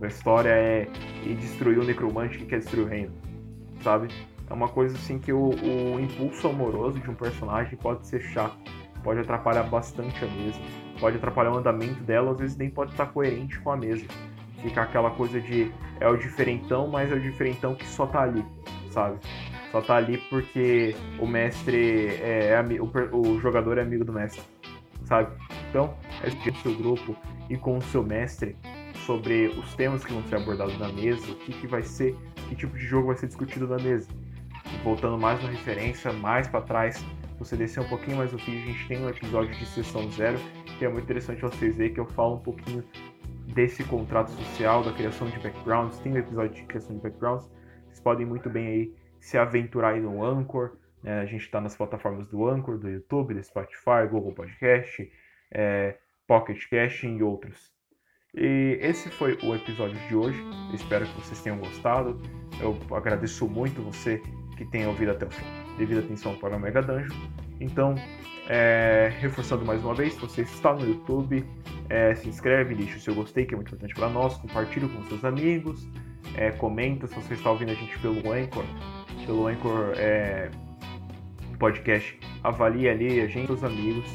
da 0.00 0.08
história 0.08 0.50
é 0.50 0.88
ir 1.24 1.36
destruir 1.36 1.78
o 1.78 1.84
necromante 1.84 2.38
que 2.38 2.46
quer 2.46 2.58
destruir 2.58 2.84
o 2.84 2.88
reino, 2.88 3.12
sabe? 3.82 4.08
É 4.52 4.54
uma 4.54 4.68
coisa 4.68 4.94
assim 4.98 5.18
que 5.18 5.32
o, 5.32 5.48
o 5.48 5.98
impulso 5.98 6.46
amoroso 6.46 7.00
de 7.00 7.08
um 7.08 7.14
personagem 7.14 7.74
pode 7.78 8.06
ser 8.06 8.20
chato, 8.20 8.54
pode 9.02 9.18
atrapalhar 9.18 9.62
bastante 9.62 10.22
a 10.22 10.28
mesa, 10.28 10.60
pode 11.00 11.16
atrapalhar 11.16 11.52
o 11.52 11.56
andamento 11.56 12.02
dela, 12.02 12.32
às 12.32 12.38
vezes 12.38 12.56
nem 12.58 12.68
pode 12.68 12.90
estar 12.90 13.06
coerente 13.06 13.58
com 13.60 13.70
a 13.70 13.78
mesa. 13.78 14.04
Fica 14.62 14.82
aquela 14.82 15.10
coisa 15.12 15.40
de 15.40 15.72
é 15.98 16.06
o 16.06 16.18
diferentão, 16.18 16.86
mas 16.86 17.10
é 17.10 17.14
o 17.14 17.20
diferentão 17.20 17.74
que 17.74 17.86
só 17.86 18.04
tá 18.06 18.24
ali, 18.24 18.44
sabe? 18.90 19.18
Só 19.70 19.80
tá 19.80 19.96
ali 19.96 20.18
porque 20.28 20.94
o 21.18 21.26
mestre 21.26 22.08
é, 22.20 22.50
é 22.50 22.62
o, 22.78 23.20
o 23.20 23.40
jogador 23.40 23.78
é 23.78 23.80
amigo 23.80 24.04
do 24.04 24.12
mestre, 24.12 24.42
sabe? 25.06 25.34
Então, 25.70 25.94
é 26.22 26.30
com 26.30 26.50
o 26.50 26.54
seu 26.56 26.74
grupo 26.74 27.16
e 27.48 27.56
com 27.56 27.78
o 27.78 27.82
seu 27.84 28.02
mestre 28.02 28.54
sobre 29.06 29.46
os 29.46 29.74
temas 29.76 30.04
que 30.04 30.12
vão 30.12 30.22
ser 30.24 30.36
abordados 30.36 30.78
na 30.78 30.92
mesa, 30.92 31.32
o 31.32 31.36
que, 31.36 31.52
que 31.52 31.66
vai 31.66 31.82
ser, 31.82 32.14
que 32.50 32.54
tipo 32.54 32.76
de 32.76 32.84
jogo 32.84 33.06
vai 33.06 33.16
ser 33.16 33.28
discutido 33.28 33.66
na 33.66 33.78
mesa 33.78 34.06
voltando 34.82 35.18
mais 35.18 35.42
na 35.42 35.50
referência, 35.50 36.12
mais 36.12 36.48
para 36.48 36.60
trás, 36.62 37.04
você 37.38 37.56
descer 37.56 37.80
um 37.80 37.88
pouquinho 37.88 38.16
mais 38.18 38.32
o 38.32 38.36
vídeo, 38.36 38.62
a 38.62 38.72
gente 38.72 38.88
tem 38.88 39.04
um 39.04 39.08
episódio 39.08 39.54
de 39.54 39.66
sessão 39.66 40.10
zero, 40.10 40.38
que 40.78 40.84
é 40.84 40.88
muito 40.88 41.04
interessante 41.04 41.40
vocês 41.40 41.76
verem 41.76 41.94
que 41.94 42.00
eu 42.00 42.06
falo 42.06 42.36
um 42.36 42.40
pouquinho 42.40 42.84
desse 43.54 43.84
contrato 43.84 44.30
social, 44.30 44.82
da 44.82 44.92
criação 44.92 45.28
de 45.28 45.38
backgrounds, 45.38 45.98
tem 46.00 46.12
um 46.12 46.16
episódio 46.16 46.54
de 46.54 46.62
criação 46.64 46.96
de 46.96 47.02
backgrounds, 47.02 47.48
vocês 47.86 48.00
podem 48.00 48.26
muito 48.26 48.48
bem 48.50 48.66
aí 48.66 48.94
se 49.20 49.38
aventurar 49.38 49.90
aí 49.90 50.00
no 50.00 50.24
Anchor, 50.24 50.76
né? 51.02 51.20
a 51.20 51.26
gente 51.26 51.42
está 51.42 51.60
nas 51.60 51.76
plataformas 51.76 52.26
do 52.28 52.48
Anchor, 52.48 52.78
do 52.78 52.88
YouTube, 52.88 53.34
do 53.34 53.42
Spotify, 53.42 54.06
Google 54.10 54.32
Podcast, 54.32 55.10
é, 55.50 55.96
Pocket 56.26 56.68
Cast 56.68 57.06
e 57.06 57.22
outros. 57.22 57.72
E 58.34 58.78
esse 58.80 59.10
foi 59.10 59.38
o 59.42 59.54
episódio 59.54 59.98
de 60.08 60.16
hoje. 60.16 60.42
Eu 60.70 60.74
espero 60.74 61.04
que 61.04 61.20
vocês 61.20 61.40
tenham 61.42 61.58
gostado. 61.58 62.18
Eu 62.58 62.78
agradeço 62.96 63.46
muito 63.46 63.82
você 63.82 64.22
que 64.56 64.64
tenha 64.64 64.88
ouvido 64.88 65.12
até 65.12 65.26
o 65.26 65.30
fim. 65.30 65.44
Devido 65.78 66.00
atenção 66.00 66.34
para 66.36 66.56
o 66.56 66.60
Mega 66.60 66.82
Dungeon. 66.82 67.16
Então, 67.60 67.94
é, 68.48 69.12
reforçando 69.20 69.64
mais 69.64 69.84
uma 69.84 69.94
vez, 69.94 70.14
se 70.14 70.20
você 70.20 70.42
está 70.42 70.74
no 70.74 70.86
YouTube, 70.86 71.44
é, 71.88 72.14
se 72.14 72.28
inscreve, 72.28 72.74
deixa 72.74 72.96
o 72.96 73.00
seu 73.00 73.14
gostei, 73.14 73.44
que 73.44 73.54
é 73.54 73.56
muito 73.56 73.68
importante 73.68 73.94
para 73.94 74.08
nós, 74.08 74.36
compartilha 74.36 74.88
com 74.88 75.02
seus 75.04 75.24
amigos, 75.24 75.88
é, 76.34 76.50
comenta 76.50 77.06
se 77.06 77.14
você 77.14 77.34
está 77.34 77.50
ouvindo 77.50 77.70
a 77.70 77.74
gente 77.74 77.98
pelo 77.98 78.32
Anchor, 78.32 78.64
pelo 79.26 79.46
Anchor 79.46 79.92
é, 79.96 80.50
podcast, 81.58 82.18
avalie 82.42 82.88
ali 82.88 83.20
a 83.20 83.26
gente, 83.26 83.52
os 83.52 83.62
amigos, 83.62 84.10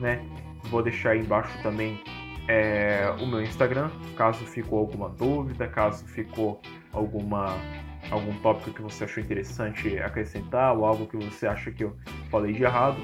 né? 0.00 0.24
Vou 0.64 0.82
deixar 0.82 1.10
aí 1.10 1.20
embaixo 1.20 1.62
também 1.62 2.00
é, 2.48 3.14
o 3.20 3.26
meu 3.26 3.42
Instagram, 3.42 3.90
caso 4.16 4.44
ficou 4.44 4.78
alguma 4.78 5.08
dúvida, 5.10 5.68
caso 5.68 6.04
ficou 6.06 6.60
alguma 6.92 7.58
algum 8.10 8.32
tópico 8.40 8.70
que 8.72 8.82
você 8.82 9.04
achou 9.04 9.22
interessante 9.22 9.98
acrescentar 9.98 10.76
ou 10.76 10.84
algo 10.84 11.06
que 11.06 11.16
você 11.16 11.46
acha 11.46 11.70
que 11.70 11.84
eu 11.84 11.96
falei 12.30 12.52
de 12.52 12.62
errado, 12.62 12.96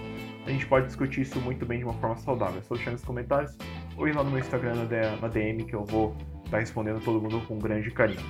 a 0.46 0.50
gente 0.50 0.66
pode 0.66 0.86
discutir 0.86 1.22
isso 1.22 1.40
muito 1.40 1.64
bem 1.64 1.78
de 1.78 1.84
uma 1.84 1.94
forma 1.94 2.16
saudável. 2.16 2.58
É 2.58 2.62
só 2.62 2.74
deixar 2.74 2.90
nos 2.90 3.04
comentários 3.04 3.56
ou 3.96 4.08
ir 4.08 4.14
lá 4.14 4.22
no 4.22 4.30
meu 4.30 4.40
Instagram 4.40 4.74
na 5.20 5.28
DM 5.28 5.64
que 5.64 5.74
eu 5.74 5.84
vou 5.84 6.16
estar 6.44 6.58
respondendo 6.58 7.02
todo 7.02 7.20
mundo 7.20 7.40
com 7.46 7.58
grande 7.58 7.90
carinho. 7.90 8.20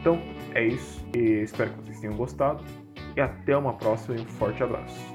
Então 0.00 0.20
é 0.54 0.66
isso 0.66 1.04
e 1.14 1.42
espero 1.42 1.70
que 1.70 1.84
vocês 1.84 2.00
tenham 2.00 2.16
gostado 2.16 2.62
e 3.16 3.20
até 3.20 3.56
uma 3.56 3.74
próxima 3.74 4.16
e 4.16 4.20
um 4.20 4.26
forte 4.26 4.62
abraço. 4.62 5.11